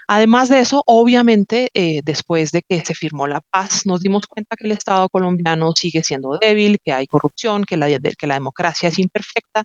Además 0.08 0.50
de 0.50 0.60
eso, 0.60 0.84
obviamente, 0.86 1.70
eh, 1.74 2.01
después 2.04 2.51
de 2.51 2.62
que 2.62 2.84
se 2.84 2.96
firmó 2.96 3.28
la 3.28 3.42
paz, 3.42 3.86
nos 3.86 4.01
dimos 4.01 4.28
cuenta 4.28 4.56
que 4.56 4.66
el 4.66 4.72
Estado 4.72 5.10
colombiano 5.10 5.74
sigue 5.75 6.04
siendo 6.04 6.38
débil, 6.38 6.80
que 6.84 6.92
hay 6.92 7.08
corrupción, 7.08 7.63
que 7.63 7.78
la, 7.78 7.88
que 7.88 8.28
la 8.28 8.36
democracia 8.36 8.89
es 8.89 9.00
imperfecta, 9.00 9.63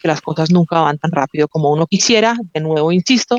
que 0.00 0.08
las 0.08 0.20
cosas 0.20 0.50
nunca 0.50 0.80
van 0.80 0.98
tan 0.98 1.12
rápido 1.12 1.48
como 1.48 1.70
uno 1.70 1.86
quisiera. 1.86 2.36
De 2.52 2.60
nuevo, 2.60 2.92
insisto, 2.92 3.38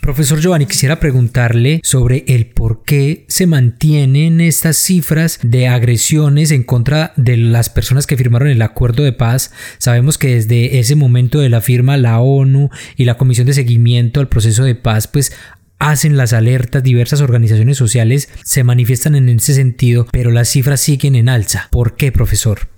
Profesor 0.03 0.41
Giovanni, 0.41 0.65
quisiera 0.65 0.99
preguntarle 0.99 1.79
sobre 1.81 2.25
el 2.27 2.47
por 2.47 2.83
qué 2.83 3.23
se 3.29 3.47
mantienen 3.47 4.41
estas 4.41 4.75
cifras 4.75 5.39
de 5.41 5.69
agresiones 5.69 6.51
en 6.51 6.63
contra 6.63 7.13
de 7.15 7.37
las 7.37 7.69
personas 7.69 8.05
que 8.05 8.17
firmaron 8.17 8.49
el 8.49 8.61
acuerdo 8.61 9.03
de 9.03 9.13
paz. 9.13 9.51
Sabemos 9.77 10.17
que 10.17 10.35
desde 10.35 10.79
ese 10.79 10.95
momento 10.95 11.39
de 11.39 11.47
la 11.47 11.61
firma 11.61 11.95
la 11.95 12.19
ONU 12.19 12.69
y 12.97 13.05
la 13.05 13.15
Comisión 13.15 13.47
de 13.47 13.53
Seguimiento 13.53 14.19
al 14.19 14.27
Proceso 14.27 14.65
de 14.65 14.75
Paz 14.75 15.07
pues 15.07 15.31
hacen 15.79 16.17
las 16.17 16.33
alertas, 16.33 16.83
diversas 16.83 17.21
organizaciones 17.21 17.77
sociales 17.77 18.29
se 18.43 18.63
manifiestan 18.63 19.15
en 19.15 19.29
ese 19.29 19.53
sentido, 19.53 20.07
pero 20.11 20.31
las 20.31 20.49
cifras 20.49 20.79
siguen 20.81 21.15
en 21.15 21.29
alza. 21.29 21.67
¿Por 21.71 21.95
qué, 21.95 22.11
profesor? 22.11 22.69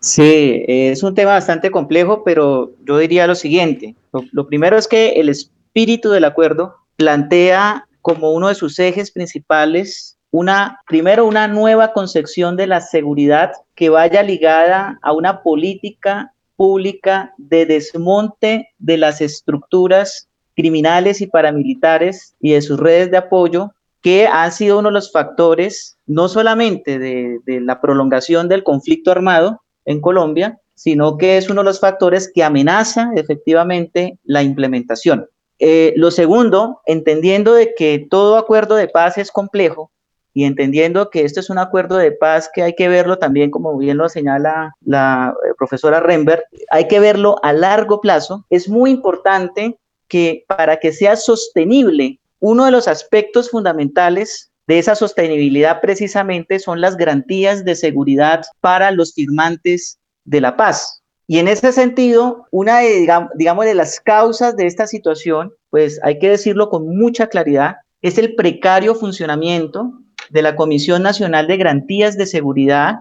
Sí, 0.00 0.64
es 0.66 1.02
un 1.02 1.14
tema 1.14 1.32
bastante 1.32 1.70
complejo, 1.70 2.24
pero 2.24 2.72
yo 2.86 2.98
diría 2.98 3.26
lo 3.26 3.34
siguiente. 3.34 3.94
Lo, 4.32 4.46
primero 4.46 4.78
es 4.78 4.88
que 4.88 5.12
el 5.20 5.28
espíritu 5.28 6.10
del 6.10 6.24
acuerdo 6.24 6.76
plantea 6.96 7.86
como 8.00 8.32
uno 8.32 8.48
de 8.48 8.54
sus 8.54 8.78
ejes 8.78 9.10
principales 9.10 10.16
una, 10.32 10.80
primero, 10.86 11.26
una 11.26 11.48
nueva 11.48 11.92
concepción 11.92 12.56
de 12.56 12.66
la 12.66 12.80
seguridad 12.80 13.50
que 13.74 13.88
vaya 13.88 14.22
ligada 14.22 14.98
a 15.02 15.12
una 15.12 15.42
política 15.42 16.32
pública 16.56 17.34
de 17.36 17.66
desmonte 17.66 18.68
de 18.78 18.96
las 18.96 19.20
estructuras 19.20 20.28
criminales 20.54 21.20
y 21.20 21.26
paramilitares 21.26 22.34
y 22.40 22.52
de 22.52 22.62
sus 22.62 22.78
redes 22.78 23.10
de 23.10 23.16
apoyo 23.16 23.72
que 24.02 24.26
han 24.26 24.52
sido 24.52 24.78
uno 24.78 24.88
de 24.88 24.94
los 24.94 25.12
factores 25.12 25.96
no 26.06 26.28
solamente 26.28 26.98
de, 26.98 27.40
la 27.46 27.80
prolongación 27.80 28.48
del 28.48 28.64
conflicto 28.64 29.10
armado 29.10 29.62
en 29.84 30.00
Colombia, 30.00 30.58
sino 30.74 31.18
que 31.18 31.36
es 31.36 31.50
uno 31.50 31.60
de 31.60 31.66
los 31.66 31.80
factores 31.80 32.30
que 32.32 32.42
amenaza 32.42 33.10
efectivamente 33.14 34.18
la 34.24 34.42
implementación. 34.42 35.26
Eh, 35.58 35.92
lo 35.96 36.10
segundo, 36.10 36.80
entendiendo 36.86 37.52
de 37.52 37.74
que 37.74 38.06
todo 38.10 38.38
acuerdo 38.38 38.76
de 38.76 38.88
paz 38.88 39.18
es 39.18 39.30
complejo 39.30 39.90
y 40.32 40.44
entendiendo 40.44 41.10
que 41.10 41.24
esto 41.24 41.40
es 41.40 41.50
un 41.50 41.58
acuerdo 41.58 41.98
de 41.98 42.12
paz 42.12 42.50
que 42.52 42.62
hay 42.62 42.74
que 42.74 42.88
verlo 42.88 43.18
también, 43.18 43.50
como 43.50 43.76
bien 43.76 43.98
lo 43.98 44.08
señala 44.08 44.74
la 44.80 45.34
eh, 45.44 45.52
profesora 45.58 46.00
Remberg, 46.00 46.44
hay 46.70 46.88
que 46.88 47.00
verlo 47.00 47.36
a 47.42 47.52
largo 47.52 48.00
plazo, 48.00 48.46
es 48.48 48.68
muy 48.68 48.90
importante 48.90 49.78
que 50.10 50.44
para 50.48 50.78
que 50.78 50.92
sea 50.92 51.16
sostenible, 51.16 52.18
uno 52.40 52.66
de 52.66 52.72
los 52.72 52.88
aspectos 52.88 53.48
fundamentales 53.48 54.50
de 54.66 54.78
esa 54.78 54.94
sostenibilidad 54.94 55.80
precisamente 55.80 56.58
son 56.58 56.80
las 56.80 56.96
garantías 56.96 57.64
de 57.64 57.76
seguridad 57.76 58.42
para 58.60 58.90
los 58.90 59.14
firmantes 59.14 59.98
de 60.24 60.40
la 60.40 60.56
paz. 60.56 61.02
Y 61.26 61.38
en 61.38 61.46
ese 61.46 61.72
sentido, 61.72 62.46
una 62.50 62.80
de, 62.80 63.06
digamos, 63.36 63.64
de 63.64 63.74
las 63.74 64.00
causas 64.00 64.56
de 64.56 64.66
esta 64.66 64.86
situación, 64.88 65.52
pues 65.70 66.00
hay 66.02 66.18
que 66.18 66.28
decirlo 66.28 66.70
con 66.70 66.96
mucha 66.98 67.28
claridad, 67.28 67.76
es 68.02 68.18
el 68.18 68.34
precario 68.34 68.96
funcionamiento 68.96 69.92
de 70.30 70.42
la 70.42 70.56
Comisión 70.56 71.02
Nacional 71.02 71.46
de 71.46 71.56
Garantías 71.56 72.16
de 72.16 72.26
Seguridad, 72.26 73.00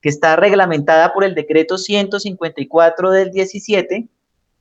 que 0.00 0.08
está 0.08 0.36
reglamentada 0.36 1.12
por 1.12 1.24
el 1.24 1.34
decreto 1.34 1.76
154 1.76 3.10
del 3.10 3.32
17 3.32 4.08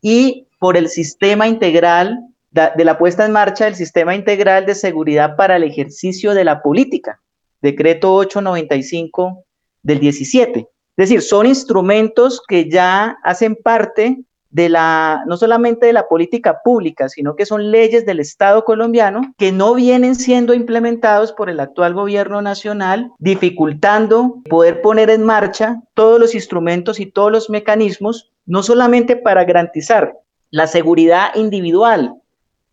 y 0.07 0.45
por 0.59 0.77
el 0.77 0.87
sistema 0.87 1.47
integral 1.47 2.27
de 2.51 2.85
la 2.85 2.99
puesta 2.99 3.25
en 3.25 3.31
marcha 3.31 3.65
del 3.65 3.73
sistema 3.73 4.13
integral 4.13 4.67
de 4.67 4.75
seguridad 4.75 5.35
para 5.35 5.55
el 5.55 5.63
ejercicio 5.63 6.35
de 6.35 6.43
la 6.43 6.61
política, 6.61 7.19
decreto 7.59 8.13
895 8.13 9.43
del 9.81 9.99
17. 9.99 10.59
Es 10.59 10.67
decir, 10.95 11.23
son 11.23 11.47
instrumentos 11.47 12.39
que 12.47 12.69
ya 12.69 13.17
hacen 13.23 13.55
parte 13.55 14.19
no 14.55 15.37
solamente 15.37 15.87
de 15.87 15.93
la 15.93 16.07
política 16.07 16.61
pública, 16.63 17.09
sino 17.09 17.35
que 17.35 17.45
son 17.45 17.71
leyes 17.71 18.05
del 18.05 18.19
Estado 18.19 18.63
colombiano 18.63 19.33
que 19.37 19.51
no 19.51 19.73
vienen 19.73 20.15
siendo 20.15 20.53
implementados 20.53 21.33
por 21.33 21.49
el 21.49 21.59
actual 21.59 21.93
gobierno 21.93 22.41
nacional, 22.41 23.11
dificultando 23.19 24.41
poder 24.49 24.81
poner 24.81 25.09
en 25.09 25.23
marcha 25.23 25.81
todos 25.93 26.19
los 26.19 26.35
instrumentos 26.35 26.99
y 26.99 27.05
todos 27.05 27.31
los 27.31 27.49
mecanismos, 27.49 28.31
no 28.45 28.63
solamente 28.63 29.15
para 29.15 29.43
garantizar 29.43 30.13
la 30.51 30.67
seguridad 30.67 31.35
individual 31.35 32.15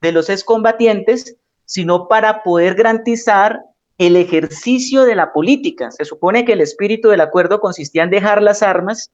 de 0.00 0.12
los 0.12 0.30
excombatientes, 0.30 1.36
sino 1.64 2.06
para 2.06 2.42
poder 2.42 2.74
garantizar 2.74 3.60
el 3.98 4.16
ejercicio 4.16 5.04
de 5.04 5.14
la 5.14 5.32
política. 5.32 5.90
Se 5.90 6.04
supone 6.04 6.44
que 6.44 6.52
el 6.52 6.60
espíritu 6.60 7.08
del 7.08 7.20
acuerdo 7.20 7.60
consistía 7.60 8.04
en 8.04 8.10
dejar 8.10 8.42
las 8.42 8.62
armas 8.62 9.10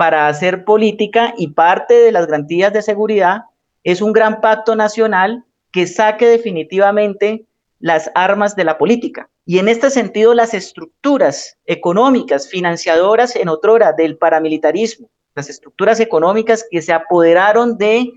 para 0.00 0.28
hacer 0.28 0.64
política 0.64 1.34
y 1.36 1.48
parte 1.48 1.92
de 1.92 2.10
las 2.10 2.26
garantías 2.26 2.72
de 2.72 2.80
seguridad 2.80 3.42
es 3.84 4.00
un 4.00 4.14
gran 4.14 4.40
pacto 4.40 4.74
nacional 4.74 5.44
que 5.72 5.86
saque 5.86 6.26
definitivamente 6.26 7.44
las 7.80 8.10
armas 8.14 8.56
de 8.56 8.64
la 8.64 8.78
política. 8.78 9.28
Y 9.44 9.58
en 9.58 9.68
este 9.68 9.90
sentido, 9.90 10.32
las 10.32 10.54
estructuras 10.54 11.58
económicas, 11.66 12.48
financiadoras 12.48 13.36
en 13.36 13.50
otrora 13.50 13.92
del 13.92 14.16
paramilitarismo, 14.16 15.10
las 15.34 15.50
estructuras 15.50 16.00
económicas 16.00 16.64
que 16.70 16.80
se 16.80 16.94
apoderaron 16.94 17.76
de 17.76 18.10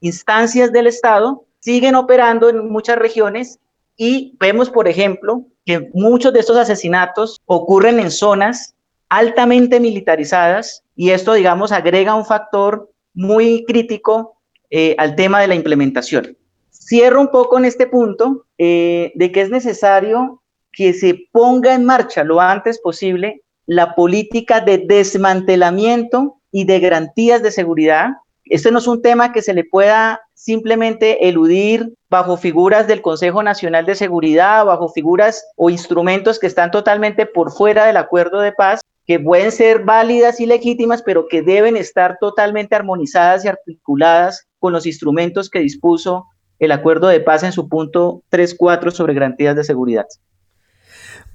instancias 0.00 0.70
del 0.70 0.86
Estado, 0.86 1.46
siguen 1.60 1.94
operando 1.94 2.50
en 2.50 2.68
muchas 2.68 2.98
regiones 2.98 3.58
y 3.96 4.36
vemos, 4.38 4.68
por 4.68 4.86
ejemplo, 4.86 5.46
que 5.64 5.88
muchos 5.94 6.34
de 6.34 6.40
estos 6.40 6.58
asesinatos 6.58 7.40
ocurren 7.46 8.00
en 8.00 8.10
zonas 8.10 8.74
altamente 9.08 9.80
militarizadas 9.80 10.81
y 10.94 11.10
esto, 11.10 11.32
digamos, 11.34 11.72
agrega 11.72 12.14
un 12.14 12.24
factor 12.24 12.90
muy 13.14 13.64
crítico 13.66 14.38
eh, 14.70 14.94
al 14.98 15.16
tema 15.16 15.40
de 15.40 15.48
la 15.48 15.54
implementación. 15.54 16.36
Cierro 16.70 17.20
un 17.20 17.30
poco 17.30 17.58
en 17.58 17.64
este 17.64 17.86
punto 17.86 18.46
eh, 18.58 19.12
de 19.14 19.32
que 19.32 19.42
es 19.42 19.50
necesario 19.50 20.42
que 20.72 20.94
se 20.94 21.26
ponga 21.30 21.74
en 21.74 21.84
marcha 21.84 22.24
lo 22.24 22.40
antes 22.40 22.80
posible 22.80 23.42
la 23.66 23.94
política 23.94 24.60
de 24.60 24.78
desmantelamiento 24.78 26.38
y 26.50 26.64
de 26.64 26.80
garantías 26.80 27.42
de 27.42 27.50
seguridad. 27.50 28.10
Este 28.44 28.70
no 28.70 28.78
es 28.78 28.86
un 28.86 29.02
tema 29.02 29.32
que 29.32 29.42
se 29.42 29.54
le 29.54 29.64
pueda 29.64 30.20
simplemente 30.34 31.28
eludir 31.28 31.94
bajo 32.10 32.36
figuras 32.36 32.88
del 32.88 33.00
Consejo 33.00 33.42
Nacional 33.42 33.86
de 33.86 33.94
Seguridad, 33.94 34.64
bajo 34.64 34.88
figuras 34.88 35.46
o 35.56 35.70
instrumentos 35.70 36.38
que 36.38 36.48
están 36.48 36.70
totalmente 36.70 37.26
por 37.26 37.52
fuera 37.52 37.86
del 37.86 37.96
acuerdo 37.96 38.40
de 38.40 38.52
paz, 38.52 38.80
que 39.06 39.18
pueden 39.18 39.52
ser 39.52 39.84
válidas 39.84 40.40
y 40.40 40.46
legítimas, 40.46 41.02
pero 41.02 41.26
que 41.28 41.42
deben 41.42 41.76
estar 41.76 42.16
totalmente 42.20 42.74
armonizadas 42.74 43.44
y 43.44 43.48
articuladas 43.48 44.46
con 44.58 44.72
los 44.72 44.86
instrumentos 44.86 45.50
que 45.50 45.60
dispuso 45.60 46.26
el 46.58 46.70
acuerdo 46.70 47.08
de 47.08 47.20
paz 47.20 47.42
en 47.42 47.52
su 47.52 47.68
punto 47.68 48.22
3.4 48.30 48.92
sobre 48.92 49.14
garantías 49.14 49.56
de 49.56 49.64
seguridad. 49.64 50.06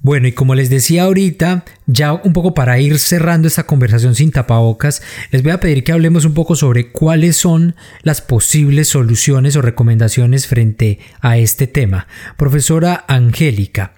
Bueno, 0.00 0.28
y 0.28 0.32
como 0.32 0.54
les 0.54 0.70
decía 0.70 1.02
ahorita, 1.04 1.64
ya 1.86 2.12
un 2.12 2.32
poco 2.32 2.54
para 2.54 2.78
ir 2.78 3.00
cerrando 3.00 3.48
esta 3.48 3.66
conversación 3.66 4.14
sin 4.14 4.30
tapabocas, 4.30 5.02
les 5.32 5.42
voy 5.42 5.50
a 5.50 5.60
pedir 5.60 5.82
que 5.82 5.90
hablemos 5.90 6.24
un 6.24 6.34
poco 6.34 6.54
sobre 6.54 6.92
cuáles 6.92 7.36
son 7.36 7.74
las 8.02 8.20
posibles 8.20 8.88
soluciones 8.88 9.56
o 9.56 9.62
recomendaciones 9.62 10.46
frente 10.46 11.00
a 11.20 11.36
este 11.36 11.66
tema. 11.66 12.06
Profesora 12.36 13.04
Angélica, 13.08 13.97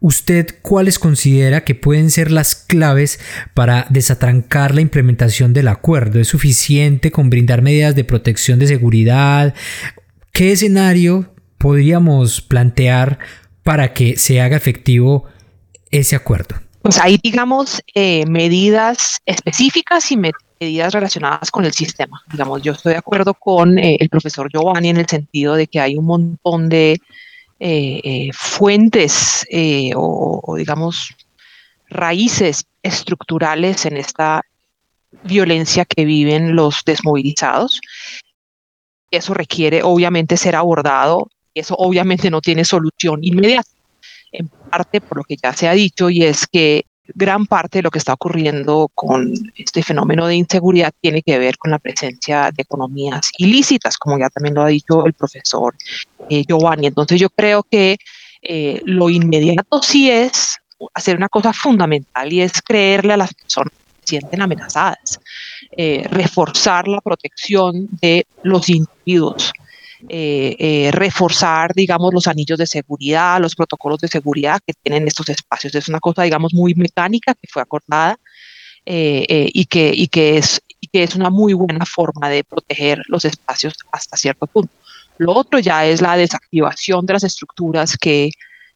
¿usted 0.00 0.56
cuáles 0.62 0.98
considera 0.98 1.64
que 1.64 1.74
pueden 1.74 2.10
ser 2.10 2.30
las 2.30 2.54
claves 2.54 3.20
para 3.54 3.86
desatrancar 3.90 4.74
la 4.74 4.80
implementación 4.80 5.52
del 5.52 5.68
acuerdo? 5.68 6.20
¿Es 6.20 6.28
suficiente 6.28 7.10
con 7.10 7.30
brindar 7.30 7.62
medidas 7.62 7.94
de 7.94 8.04
protección 8.04 8.58
de 8.58 8.66
seguridad? 8.66 9.54
¿Qué 10.32 10.52
escenario 10.52 11.32
podríamos 11.58 12.40
plantear 12.40 13.18
para 13.62 13.92
que 13.92 14.16
se 14.16 14.40
haga 14.40 14.56
efectivo 14.56 15.26
ese 15.90 16.16
acuerdo? 16.16 16.56
Pues 16.82 16.98
hay, 16.98 17.18
digamos, 17.22 17.82
eh, 17.94 18.24
medidas 18.26 19.20
específicas 19.26 20.10
y 20.10 20.16
medidas 20.16 20.94
relacionadas 20.94 21.50
con 21.50 21.66
el 21.66 21.72
sistema. 21.72 22.22
Digamos, 22.32 22.62
yo 22.62 22.72
estoy 22.72 22.92
de 22.92 22.98
acuerdo 22.98 23.34
con 23.34 23.78
eh, 23.78 23.98
el 24.00 24.08
profesor 24.08 24.50
Giovanni 24.50 24.88
en 24.88 24.96
el 24.96 25.06
sentido 25.06 25.54
de 25.54 25.66
que 25.66 25.78
hay 25.78 25.96
un 25.96 26.06
montón 26.06 26.70
de 26.70 27.00
fuentes 28.32 29.46
o, 29.94 30.54
digamos, 30.56 31.14
raíces 31.88 32.66
estructurales 32.82 33.84
en 33.84 33.96
esta 33.96 34.42
violencia 35.24 35.84
que 35.84 36.04
viven 36.04 36.54
los 36.56 36.82
desmovilizados. 36.86 37.80
Eso 39.10 39.34
requiere 39.34 39.82
obviamente 39.82 40.36
ser 40.36 40.54
abordado, 40.54 41.28
eso 41.52 41.74
obviamente 41.76 42.30
no 42.30 42.40
tiene 42.40 42.64
solución 42.64 43.18
inmediata, 43.22 43.68
en 44.30 44.48
parte 44.48 45.00
por 45.00 45.18
lo 45.18 45.24
que 45.24 45.36
ya 45.36 45.52
se 45.52 45.66
ha 45.68 45.72
dicho, 45.72 46.08
y 46.10 46.22
es 46.24 46.46
que 46.46 46.86
gran 47.14 47.46
parte 47.46 47.78
de 47.78 47.82
lo 47.82 47.90
que 47.90 47.98
está 47.98 48.14
ocurriendo 48.14 48.90
con 48.94 49.32
este 49.56 49.82
fenómeno 49.82 50.26
de 50.26 50.36
inseguridad 50.36 50.92
tiene 51.00 51.22
que 51.22 51.38
ver 51.38 51.58
con 51.58 51.70
la 51.70 51.78
presencia 51.78 52.50
de 52.54 52.62
economías 52.62 53.30
ilícitas, 53.38 53.96
como 53.98 54.18
ya 54.18 54.28
también 54.30 54.54
lo 54.54 54.62
ha 54.62 54.68
dicho 54.68 55.04
el 55.06 55.12
profesor 55.14 55.74
eh, 56.28 56.44
Giovanni. 56.46 56.86
Entonces 56.86 57.20
yo 57.20 57.30
creo 57.30 57.62
que 57.62 57.98
eh, 58.42 58.80
lo 58.84 59.10
inmediato 59.10 59.82
sí 59.82 60.10
es 60.10 60.58
hacer 60.94 61.16
una 61.16 61.28
cosa 61.28 61.52
fundamental 61.52 62.32
y 62.32 62.40
es 62.40 62.62
creerle 62.62 63.12
a 63.12 63.18
las 63.18 63.34
personas 63.34 63.72
que 63.72 64.00
se 64.00 64.08
sienten 64.08 64.42
amenazadas, 64.42 65.20
eh, 65.76 66.06
reforzar 66.10 66.88
la 66.88 67.00
protección 67.00 67.88
de 68.00 68.26
los 68.42 68.68
individuos. 68.68 69.52
Eh, 70.08 70.56
eh, 70.58 70.90
reforzar, 70.92 71.72
digamos, 71.74 72.14
los 72.14 72.26
anillos 72.26 72.58
de 72.58 72.66
seguridad, 72.66 73.40
los 73.40 73.54
protocolos 73.54 74.00
de 74.00 74.08
seguridad 74.08 74.60
que 74.66 74.72
tienen 74.72 75.06
estos 75.06 75.28
espacios. 75.28 75.74
Es 75.74 75.88
una 75.88 76.00
cosa, 76.00 76.22
digamos, 76.22 76.54
muy 76.54 76.74
mecánica 76.74 77.34
que 77.34 77.48
fue 77.48 77.62
acordada 77.62 78.18
y, 78.84 79.66
que, 79.66 79.92
y, 79.94 80.08
que 80.08 80.38
es, 80.38 81.14
una 81.14 81.30
muy 81.30 81.52
buena 81.52 81.84
forma 81.84 82.28
de 82.28 82.42
proteger 82.44 83.02
los 83.08 83.24
espacios 83.24 83.74
hasta 83.92 84.16
cierto 84.16 84.46
punto. 84.46 84.72
Lo 85.18 85.34
otro 85.34 85.58
ya 85.58 85.84
es 85.84 86.00
la 86.00 86.16
desactivación 86.16 87.04
de 87.04 87.12
las 87.12 87.24
estructuras 87.24 87.96
que 87.96 88.30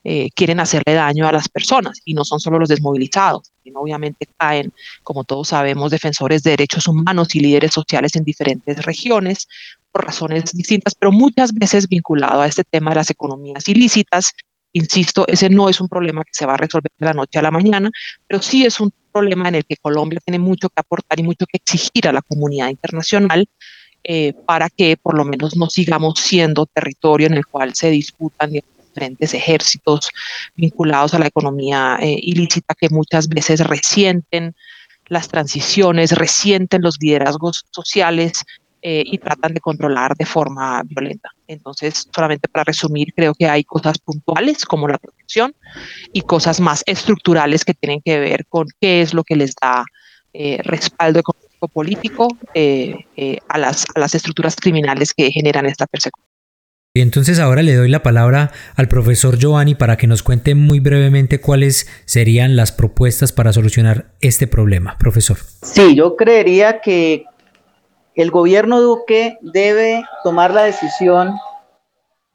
eh, 0.07 0.29
quieren 0.35 0.61
hacerle 0.61 0.93
daño 0.93 1.27
a 1.27 1.33
las 1.33 1.49
personas 1.49 2.03
y 2.05 2.13
no 2.13 2.27
son 2.27 2.39
solo 2.39 2.59
los 2.59 2.69
desmovilizados, 2.69 3.51
sino 3.63 3.81
obviamente 3.81 4.29
caen, 4.37 4.71
como 5.03 5.25
todos 5.25 5.49
sabemos, 5.49 5.91
defensores 5.91 6.43
de 6.43 6.51
derechos 6.51 6.87
humanos 6.87 7.35
y 7.35 7.41
líderes 7.41 7.73
sociales 7.73 8.15
en 8.15 8.25
diferentes 8.25 8.85
regiones 8.85 9.49
por 9.95 10.05
razones 10.05 10.53
distintas, 10.53 10.97
pero 10.97 11.13
muchas 11.13 11.55
veces 11.55 11.89
vinculado 11.89 12.41
a 12.41 12.49
este 12.49 12.65
tema 12.65 12.91
de 12.91 12.97
las 12.97 13.11
economías 13.11 13.69
ilícitas. 13.69 14.33
Insisto, 14.73 15.25
ese 15.29 15.49
no 15.49 15.69
es 15.69 15.81
un 15.81 15.89
problema 15.89 16.25
que 16.25 16.33
se 16.33 16.47
va 16.47 16.55
a 16.55 16.57
resolver 16.57 16.91
de 16.99 17.07
la 17.07 17.13
noche 17.13 17.39
a 17.39 17.43
la 17.43 17.53
mañana, 17.53 17.93
pero 18.27 18.43
sí 18.43 18.67
es 18.67 18.81
un 18.81 18.93
problema 19.13 19.49
en 19.49 19.55
el 19.55 19.65
que 19.65 19.77
Colombia 19.77 20.19
tiene 20.25 20.41
mucho 20.41 20.69
que 20.69 20.81
aportar 20.81 21.21
y 21.21 21.23
mucho 21.23 21.47
que 21.47 21.59
exigir 21.59 22.09
a 22.09 22.13
la 22.13 22.23
comunidad 22.23 22.71
internacional 22.71 23.47
eh, 24.03 24.33
para 24.45 24.69
que 24.69 24.97
por 24.97 25.17
lo 25.17 25.25
menos 25.25 25.57
no 25.57 25.71
sigamos 25.71 26.19
siendo 26.19 26.67
territorio 26.67 27.29
en 27.29 27.35
el 27.35 27.47
cual 27.47 27.77
se 27.77 27.91
disputan 27.91 28.51
diferentes 28.51 29.33
ejércitos 29.33 30.11
vinculados 30.57 31.15
a 31.15 31.21
la 31.21 31.29
economía 31.29 31.99
eh, 32.01 32.19
ilícita 32.21 32.75
que 32.75 32.89
muchas 32.89 33.29
veces 33.29 33.61
resienten 33.61 34.57
las 35.07 35.29
transiciones, 35.29 36.11
resienten 36.11 36.83
los 36.83 36.97
liderazgos 37.01 37.65
sociales 37.71 38.45
eh, 38.87 39.03
y 39.07 39.17
tratan 39.17 39.55
de 39.55 39.61
controlar 39.61 40.15
de 40.15 40.27
forma 40.27 40.83
violenta. 40.85 41.31
Entonces, 41.49 42.07
solamente 42.15 42.49
para 42.49 42.65
resumir, 42.65 43.15
creo 43.17 43.33
que 43.33 43.47
hay 43.49 43.65
cosas 43.65 43.99
puntuales 43.99 44.67
como 44.67 44.87
la 44.87 44.99
protección 44.99 45.55
y 46.13 46.21
cosas 46.21 46.61
más 46.61 46.83
estructurales 46.85 47.65
que 47.65 47.73
tienen 47.73 48.03
que 48.05 48.19
ver 48.21 48.45
con 48.47 48.67
qué 48.83 49.01
es 49.01 49.15
lo 49.15 49.25
que 49.25 49.37
les 49.37 49.55
da 49.55 49.87
eh, 50.35 50.59
respaldo 50.65 51.21
económico 51.21 51.69
político 51.69 52.29
a, 53.49 53.59
las, 53.59 53.87
a 53.95 54.01
las 54.01 54.15
estructuras 54.15 54.55
criminales 54.55 55.15
que 55.15 55.33
generan 55.33 55.65
esta 55.65 55.87
persecución. 55.87 56.29
Y 56.93 57.01
entonces 57.01 57.39
ahora 57.39 57.63
le 57.63 57.75
doy 57.75 57.89
la 57.89 58.03
palabra 58.03 58.53
al 58.77 58.89
profesor 58.89 59.39
Giovanni 59.39 59.75
para 59.75 59.97
que 59.97 60.07
nos 60.07 60.23
cuente 60.23 60.55
muy 60.55 60.79
brevemente 60.79 61.41
cuáles 61.41 61.89
serían 62.05 62.55
las 62.55 62.71
propuestas 62.71 63.33
para 63.33 63.55
solucionar 63.55 64.13
este 64.21 64.47
problema. 64.47 64.99
Profesor. 64.99 65.39
Sí, 65.63 65.97
yo 65.97 66.17
creería 66.17 66.83
que 66.83 67.25
el 68.15 68.31
gobierno 68.31 68.81
Duque 68.81 69.39
debe 69.43 70.05
tomar 70.23 70.53
la 70.53 70.63
decisión 70.63 71.35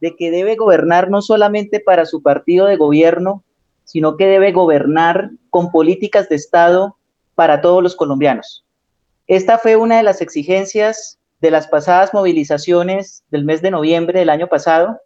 de 0.01 0.15
que 0.15 0.31
debe 0.31 0.55
gobernar 0.55 1.09
no 1.09 1.21
solamente 1.21 1.79
para 1.79 2.05
su 2.05 2.21
partido 2.21 2.65
de 2.65 2.77
gobierno, 2.77 3.43
sino 3.83 4.17
que 4.17 4.27
debe 4.27 4.51
gobernar 4.51 5.31
con 5.49 5.71
políticas 5.71 6.29
de 6.29 6.35
Estado 6.35 6.97
para 7.35 7.61
todos 7.61 7.81
los 7.81 7.95
colombianos. 7.95 8.65
Esta 9.27 9.57
fue 9.57 9.75
una 9.75 9.97
de 9.97 10.03
las 10.03 10.21
exigencias 10.21 11.19
de 11.41 11.51
las 11.51 11.67
pasadas 11.67 12.13
movilizaciones 12.13 13.23
del 13.29 13.45
mes 13.45 13.61
de 13.61 13.71
noviembre 13.71 14.19
del 14.19 14.29
año 14.29 14.47
pasado, 14.47 14.99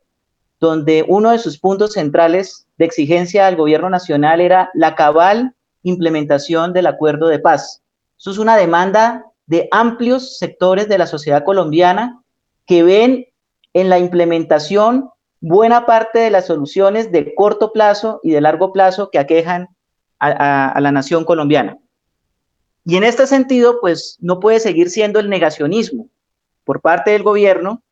donde 0.60 1.06
uno 1.08 1.32
de 1.32 1.40
sus 1.40 1.60
puntos 1.60 1.94
centrales 1.94 2.68
de 2.78 2.86
exigencia 2.86 3.48
al 3.48 3.56
gobierno 3.56 3.90
nacional 3.90 4.42
era 4.42 4.72
la 4.74 4.96
cabal 4.96 5.56
implementación 5.84 6.74
del 6.74 6.88
acuerdo 6.88 7.28
de 7.28 7.40
paz. 7.40 7.84
Eso 8.18 8.32
es 8.32 8.38
una 8.38 8.56
demanda 8.56 9.26
de 9.46 9.68
amplios 9.72 10.38
sectores 10.38 10.88
de 10.88 10.98
la 10.98 11.08
sociedad 11.08 11.44
colombiana 11.44 12.22
que 12.66 12.84
ven 12.84 13.28
en 13.74 13.90
la 13.90 14.00
implementación 14.00 15.10
buena 15.42 15.86
parte 15.86 16.20
de 16.20 16.30
las 16.30 16.46
soluciones 16.48 17.12
de 17.12 17.36
corto 17.36 17.74
plazo 17.74 18.20
y 18.24 18.32
de 18.32 18.42
largo 18.42 18.72
plazo 18.72 19.10
que 19.12 19.20
aquejan 19.20 19.68
a, 20.20 20.80
la 20.80 20.92
nación 20.94 21.26
colombiana. 21.26 21.78
Y 22.86 22.96
en 22.96 23.04
este 23.04 23.28
sentido, 23.28 23.80
pues 23.82 24.18
no 24.22 24.40
puede 24.40 24.62
seguir 24.62 24.90
siendo 24.90 25.20
el 25.20 25.30
negacionismo, 25.30 26.08
por 26.64 26.80
parte 26.80 27.12
del 27.12 27.24
gobierno 27.24 27.84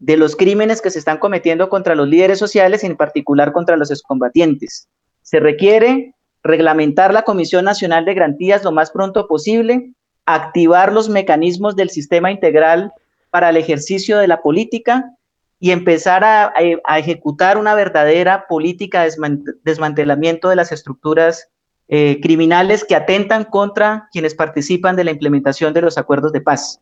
de 0.00 0.16
los 0.16 0.34
crímenes 0.34 0.80
que 0.80 0.90
se 0.90 0.98
están 0.98 1.18
cometiendo 1.18 1.68
contra 1.68 1.94
los 1.94 2.08
líderes 2.08 2.40
sociales 2.40 2.82
en 2.82 2.96
particular 2.96 3.52
contra 3.52 3.76
los 3.76 3.92
excombatientes. 3.92 4.88
Se 5.22 5.38
requiere 5.38 6.14
reglamentar 6.42 7.12
la 7.12 7.22
Comisión 7.22 7.66
Nacional 7.66 8.04
de 8.04 8.14
Garantías 8.14 8.64
lo 8.64 8.72
más 8.72 8.90
pronto 8.90 9.28
posible, 9.28 9.92
activar 10.34 10.92
los 10.92 11.08
mecanismos 11.08 11.76
del 11.76 11.90
sistema 11.90 12.30
integral 12.30 12.92
para 13.30 13.50
el 13.50 13.56
ejercicio 13.56 14.18
de 14.18 14.28
la 14.28 14.42
política 14.42 15.14
y 15.58 15.72
empezar 15.72 16.24
a, 16.24 16.52
ejecutar 16.96 17.58
una 17.58 17.74
verdadera 17.74 18.46
política 18.48 19.04
de 19.04 19.38
desmantelamiento 19.62 20.48
de 20.48 20.56
las 20.56 20.72
estructuras 20.72 21.48
eh, 21.88 22.18
criminales 22.22 22.84
que 22.84 22.96
atentan 22.96 23.44
contra 23.44 24.08
quienes 24.10 24.34
participan 24.34 24.96
de 24.96 25.04
la 25.04 25.10
implementación 25.10 25.74
de 25.74 25.82
los 25.82 25.98
acuerdos 25.98 26.32
de 26.32 26.40
paz. 26.40 26.80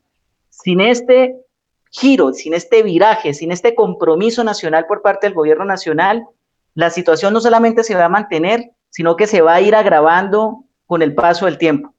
Sin 0.50 0.80
este 0.80 1.34
giro, 1.90 2.32
sin 2.32 2.54
este 2.54 2.82
viraje, 2.82 3.34
sin 3.34 3.50
este 3.50 3.74
compromiso 3.74 4.44
nacional 4.44 4.86
por 4.86 5.02
parte 5.02 5.26
del 5.26 5.34
gobierno 5.34 5.64
nacional, 5.64 6.26
la 6.74 6.90
situación 6.90 7.32
no 7.32 7.40
solamente 7.40 7.82
se 7.82 7.94
va 7.94 8.04
a 8.04 8.10
mantener, 8.10 8.70
sino 8.90 9.16
que 9.16 9.26
se 9.26 9.40
va 9.40 9.54
a 9.54 9.60
ir 9.60 9.74
agravando 9.74 10.64
con 10.86 11.02
el 11.02 11.14
paso 11.14 11.46
del 11.46 11.58
tiempo. 11.58 11.94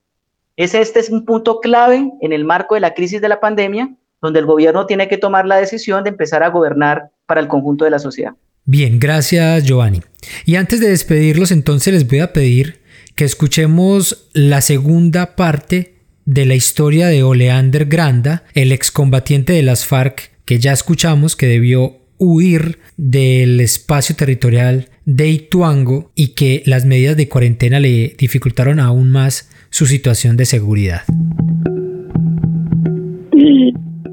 Ese, 0.59 0.81
este 0.81 0.99
es 0.99 1.09
un 1.09 1.23
punto 1.23 1.61
clave 1.61 2.11
en 2.19 2.33
el 2.33 2.43
marco 2.43 2.75
de 2.75 2.81
la 2.81 2.93
crisis 2.93 3.21
de 3.21 3.29
la 3.29 3.39
pandemia, 3.39 3.95
donde 4.21 4.39
el 4.39 4.45
gobierno 4.45 4.85
tiene 4.87 5.07
que 5.07 5.17
tomar 5.17 5.45
la 5.45 5.55
decisión 5.55 6.03
de 6.03 6.09
empezar 6.09 6.43
a 6.43 6.49
gobernar 6.49 7.11
para 7.25 7.39
el 7.39 7.47
conjunto 7.47 7.85
de 7.85 7.91
la 7.91 7.99
sociedad. 7.99 8.33
Bien, 8.65 8.99
gracias 8.99 9.63
Giovanni. 9.63 10.01
Y 10.45 10.57
antes 10.57 10.81
de 10.81 10.89
despedirlos, 10.89 11.51
entonces 11.51 11.93
les 11.93 12.05
voy 12.05 12.19
a 12.19 12.33
pedir 12.33 12.81
que 13.15 13.23
escuchemos 13.23 14.29
la 14.33 14.59
segunda 14.59 15.37
parte 15.37 15.95
de 16.25 16.45
la 16.45 16.55
historia 16.55 17.07
de 17.07 17.23
Oleander 17.23 17.85
Granda, 17.85 18.43
el 18.53 18.73
excombatiente 18.73 19.53
de 19.53 19.63
las 19.63 19.85
FARC 19.85 20.29
que 20.43 20.59
ya 20.59 20.73
escuchamos 20.73 21.37
que 21.37 21.47
debió 21.47 21.99
huir 22.17 22.79
del 22.97 23.61
espacio 23.61 24.13
territorial 24.17 24.89
de 25.05 25.29
Ituango 25.29 26.11
y 26.15 26.29
que 26.29 26.63
las 26.65 26.83
medidas 26.83 27.15
de 27.15 27.29
cuarentena 27.29 27.79
le 27.79 28.13
dificultaron 28.17 28.81
aún 28.81 29.09
más 29.09 29.47
su 29.69 29.85
situación 29.85 30.37
de 30.37 30.45
seguridad 30.45 31.01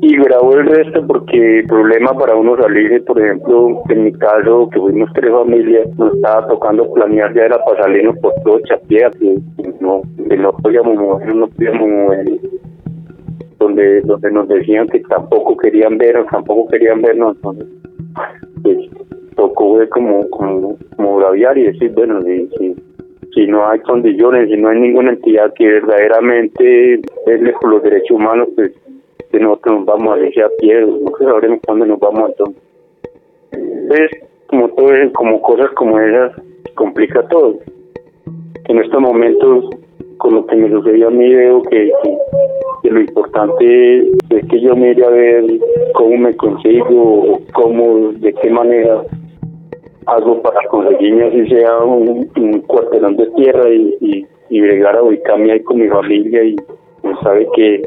y 0.06 0.16
grabo 0.18 0.54
el 0.54 0.66
resto 0.66 1.04
porque 1.06 1.60
el 1.60 1.66
problema 1.66 2.12
para 2.16 2.36
uno 2.36 2.56
salir, 2.56 3.04
por 3.04 3.20
ejemplo, 3.20 3.82
en 3.88 4.04
mi 4.04 4.12
caso, 4.12 4.68
que 4.70 4.78
fuimos 4.78 5.10
tres 5.14 5.32
familias, 5.32 5.88
nos 5.96 6.14
estaba 6.14 6.46
tocando 6.46 6.92
planear 6.92 7.34
ya 7.34 7.46
era 7.46 7.58
para 7.64 7.82
salirnos 7.82 8.16
por 8.18 8.32
todo 8.44 8.60
Chapea, 8.68 9.10
que 9.10 9.38
no, 9.80 10.02
no 10.38 10.52
podíamos 10.58 10.96
mover, 10.96 11.34
no 11.34 11.48
podíamos 11.48 11.88
mover 11.88 12.40
donde 13.58 14.00
donde 14.02 14.30
nos 14.30 14.48
decían 14.48 14.86
que 14.86 15.00
tampoco 15.00 15.56
querían 15.56 15.98
vernos, 15.98 16.26
tampoco 16.30 16.68
querían 16.68 17.02
vernos, 17.02 17.36
entonces 17.36 17.66
pues 18.62 18.78
tocó 19.34 19.74
ver 19.74 19.88
como 19.88 20.28
como, 20.30 20.76
como 20.94 21.16
braviar 21.16 21.58
y 21.58 21.64
decir, 21.64 21.90
bueno, 21.94 22.22
si, 22.22 22.48
si, 22.58 22.76
si 23.36 23.46
no 23.46 23.68
hay 23.68 23.78
condiciones, 23.80 24.48
si 24.48 24.56
no 24.56 24.70
hay 24.70 24.80
ninguna 24.80 25.10
entidad 25.10 25.52
que 25.52 25.66
verdaderamente 25.66 26.94
es 26.94 27.02
por 27.60 27.70
los 27.70 27.82
derechos 27.82 28.12
humanos, 28.12 28.48
pues 28.56 28.72
que 29.30 29.38
nosotros 29.38 29.76
nos 29.76 29.84
vamos 29.84 30.14
a 30.14 30.20
dejar 30.20 30.44
a 30.44 30.50
pie, 30.58 30.80
no 30.80 31.12
sabremos 31.18 31.60
cuándo 31.66 31.84
nos 31.84 32.00
vamos 32.00 32.30
entonces. 32.30 32.62
Es 33.90 34.10
como 34.46 34.70
todo, 34.70 34.88
como 35.12 35.42
cosas 35.42 35.70
como 35.72 36.00
esas, 36.00 36.32
complica 36.74 37.28
todo. 37.28 37.58
En 38.68 38.78
estos 38.78 39.00
momentos, 39.02 39.68
con 40.16 40.34
lo 40.34 40.46
que 40.46 40.56
me 40.56 40.70
sucedió 40.70 41.08
a 41.08 41.10
mí, 41.10 41.34
veo 41.34 41.62
que, 41.64 41.92
lo 42.84 43.00
importante 43.00 43.98
es 44.30 44.46
que 44.48 44.60
yo 44.60 44.74
mire 44.74 45.04
a 45.04 45.10
ver 45.10 45.44
cómo 45.92 46.16
me 46.16 46.34
consigo, 46.36 47.38
cómo, 47.52 48.12
de 48.12 48.32
qué 48.32 48.48
manera 48.48 49.02
hago 50.06 50.40
para 50.42 50.60
conseguirme 50.68 51.24
así 51.24 51.48
sea 51.48 51.78
un, 51.78 52.26
cuartelón 52.66 53.16
de 53.16 53.26
tierra 53.32 53.68
y, 53.68 54.26
y, 54.50 54.60
bregar 54.60 54.96
a 54.96 55.02
ubicarme 55.02 55.52
ahí 55.52 55.60
con 55.60 55.78
mi 55.78 55.88
familia 55.88 56.44
y 56.44 56.56
sabe 57.22 57.46
que 57.54 57.82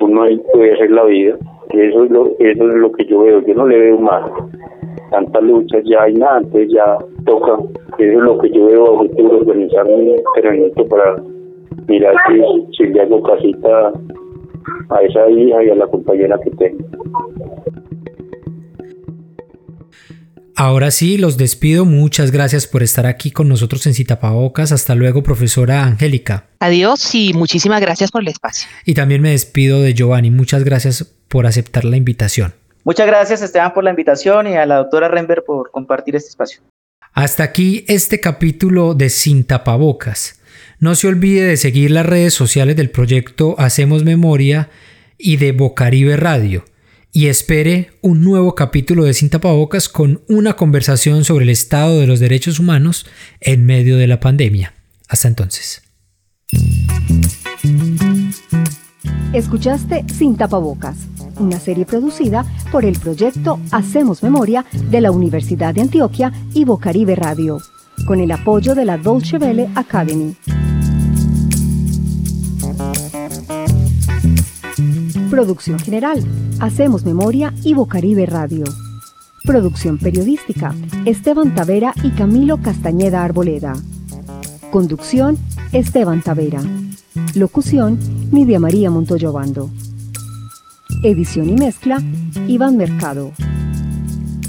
uno 0.00 0.22
ahí 0.22 0.40
puede 0.52 0.74
hacer 0.74 0.90
la 0.90 1.04
vida. 1.04 1.36
Eso 1.70 2.04
es 2.04 2.10
lo, 2.10 2.26
eso 2.38 2.68
es 2.68 2.74
lo 2.74 2.92
que 2.92 3.04
yo 3.04 3.20
veo, 3.20 3.40
yo 3.42 3.54
no 3.54 3.66
le 3.66 3.78
veo 3.78 3.98
más. 3.98 4.30
Tantas 5.10 5.42
luchas 5.42 5.82
ya 5.84 6.02
hay 6.02 6.14
nada, 6.14 6.38
entonces 6.38 6.70
ya 6.72 6.96
toca. 7.24 7.58
Eso 7.98 8.18
es 8.18 8.24
lo 8.24 8.38
que 8.38 8.50
yo 8.50 8.66
veo 8.66 8.84
a 8.84 8.98
futuro, 8.98 9.38
organizar 9.38 9.86
un 9.86 10.16
entrenamiento 10.16 10.86
para 10.86 11.16
mirar 11.88 12.14
si, 12.26 12.76
si 12.76 12.84
le 12.90 13.02
hago 13.02 13.22
casita 13.22 13.92
a 14.90 15.02
esa 15.02 15.30
hija 15.30 15.64
y 15.64 15.70
a 15.70 15.74
la 15.74 15.86
compañera 15.86 16.38
que 16.42 16.50
tengo. 16.52 16.84
Ahora 20.60 20.90
sí, 20.90 21.18
los 21.18 21.36
despido. 21.36 21.84
Muchas 21.84 22.32
gracias 22.32 22.66
por 22.66 22.82
estar 22.82 23.06
aquí 23.06 23.30
con 23.30 23.48
nosotros 23.48 23.86
en 23.86 23.94
Citapabocas. 23.94 24.72
Hasta 24.72 24.96
luego, 24.96 25.22
profesora 25.22 25.84
Angélica. 25.84 26.46
Adiós 26.58 27.14
y 27.14 27.32
muchísimas 27.32 27.80
gracias 27.80 28.10
por 28.10 28.22
el 28.22 28.28
espacio. 28.28 28.68
Y 28.84 28.94
también 28.94 29.22
me 29.22 29.30
despido 29.30 29.80
de 29.80 29.94
Giovanni. 29.94 30.32
Muchas 30.32 30.64
gracias 30.64 31.04
por 31.28 31.46
aceptar 31.46 31.84
la 31.84 31.96
invitación. 31.96 32.54
Muchas 32.82 33.06
gracias, 33.06 33.40
Esteban, 33.40 33.72
por 33.72 33.84
la 33.84 33.90
invitación 33.90 34.48
y 34.48 34.56
a 34.56 34.66
la 34.66 34.78
doctora 34.78 35.06
Renber 35.06 35.44
por 35.46 35.70
compartir 35.70 36.16
este 36.16 36.30
espacio. 36.30 36.60
Hasta 37.12 37.44
aquí 37.44 37.84
este 37.86 38.18
capítulo 38.18 38.94
de 38.94 39.10
Sin 39.10 39.44
Tapabocas. 39.44 40.40
No 40.80 40.96
se 40.96 41.06
olvide 41.06 41.44
de 41.44 41.56
seguir 41.56 41.92
las 41.92 42.04
redes 42.04 42.34
sociales 42.34 42.74
del 42.74 42.90
proyecto 42.90 43.54
Hacemos 43.58 44.02
Memoria 44.02 44.70
y 45.18 45.36
de 45.36 45.52
Bocaribe 45.52 46.16
Radio 46.16 46.64
y 47.12 47.26
espere 47.26 47.92
un 48.02 48.22
nuevo 48.22 48.54
capítulo 48.54 49.04
de 49.04 49.14
Sin 49.14 49.30
Tapabocas 49.30 49.88
con 49.88 50.22
una 50.28 50.54
conversación 50.54 51.24
sobre 51.24 51.44
el 51.44 51.50
estado 51.50 52.00
de 52.00 52.06
los 52.06 52.20
derechos 52.20 52.58
humanos 52.58 53.06
en 53.40 53.64
medio 53.64 53.96
de 53.96 54.06
la 54.06 54.20
pandemia. 54.20 54.74
Hasta 55.08 55.28
entonces. 55.28 55.82
Escuchaste 59.32 60.04
Sin 60.12 60.36
Tapabocas, 60.36 60.96
una 61.38 61.60
serie 61.60 61.84
producida 61.86 62.44
por 62.70 62.84
el 62.84 62.98
proyecto 62.98 63.60
Hacemos 63.70 64.22
Memoria 64.22 64.64
de 64.72 65.00
la 65.00 65.10
Universidad 65.10 65.74
de 65.74 65.82
Antioquia 65.82 66.32
y 66.54 66.64
Bocaribe 66.64 67.14
Radio, 67.14 67.58
con 68.06 68.20
el 68.20 68.30
apoyo 68.30 68.74
de 68.74 68.84
la 68.84 68.96
Dolce 68.96 69.38
Vele 69.38 69.68
Academy. 69.74 70.34
Producción 75.30 75.78
general, 75.78 76.24
Hacemos 76.60 77.04
Memoria 77.04 77.54
y 77.62 77.74
Bocaribe 77.74 78.26
Radio. 78.26 78.64
Producción 79.44 79.96
periodística, 79.96 80.74
Esteban 81.04 81.54
Tavera 81.54 81.94
y 82.02 82.10
Camilo 82.10 82.60
Castañeda 82.60 83.22
Arboleda. 83.22 83.74
Conducción, 84.72 85.38
Esteban 85.72 86.20
Tavera. 86.20 86.60
Locución, 87.36 88.00
Nidia 88.32 88.58
María 88.58 88.90
Montoyo 88.90 89.32
Bando. 89.32 89.70
Edición 91.04 91.48
y 91.48 91.54
mezcla, 91.54 92.02
Iván 92.48 92.76
Mercado. 92.76 93.30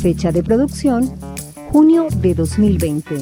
Fecha 0.01 0.31
de 0.31 0.41
producción, 0.41 1.11
junio 1.71 2.07
de 2.21 2.33
2020. 2.33 3.15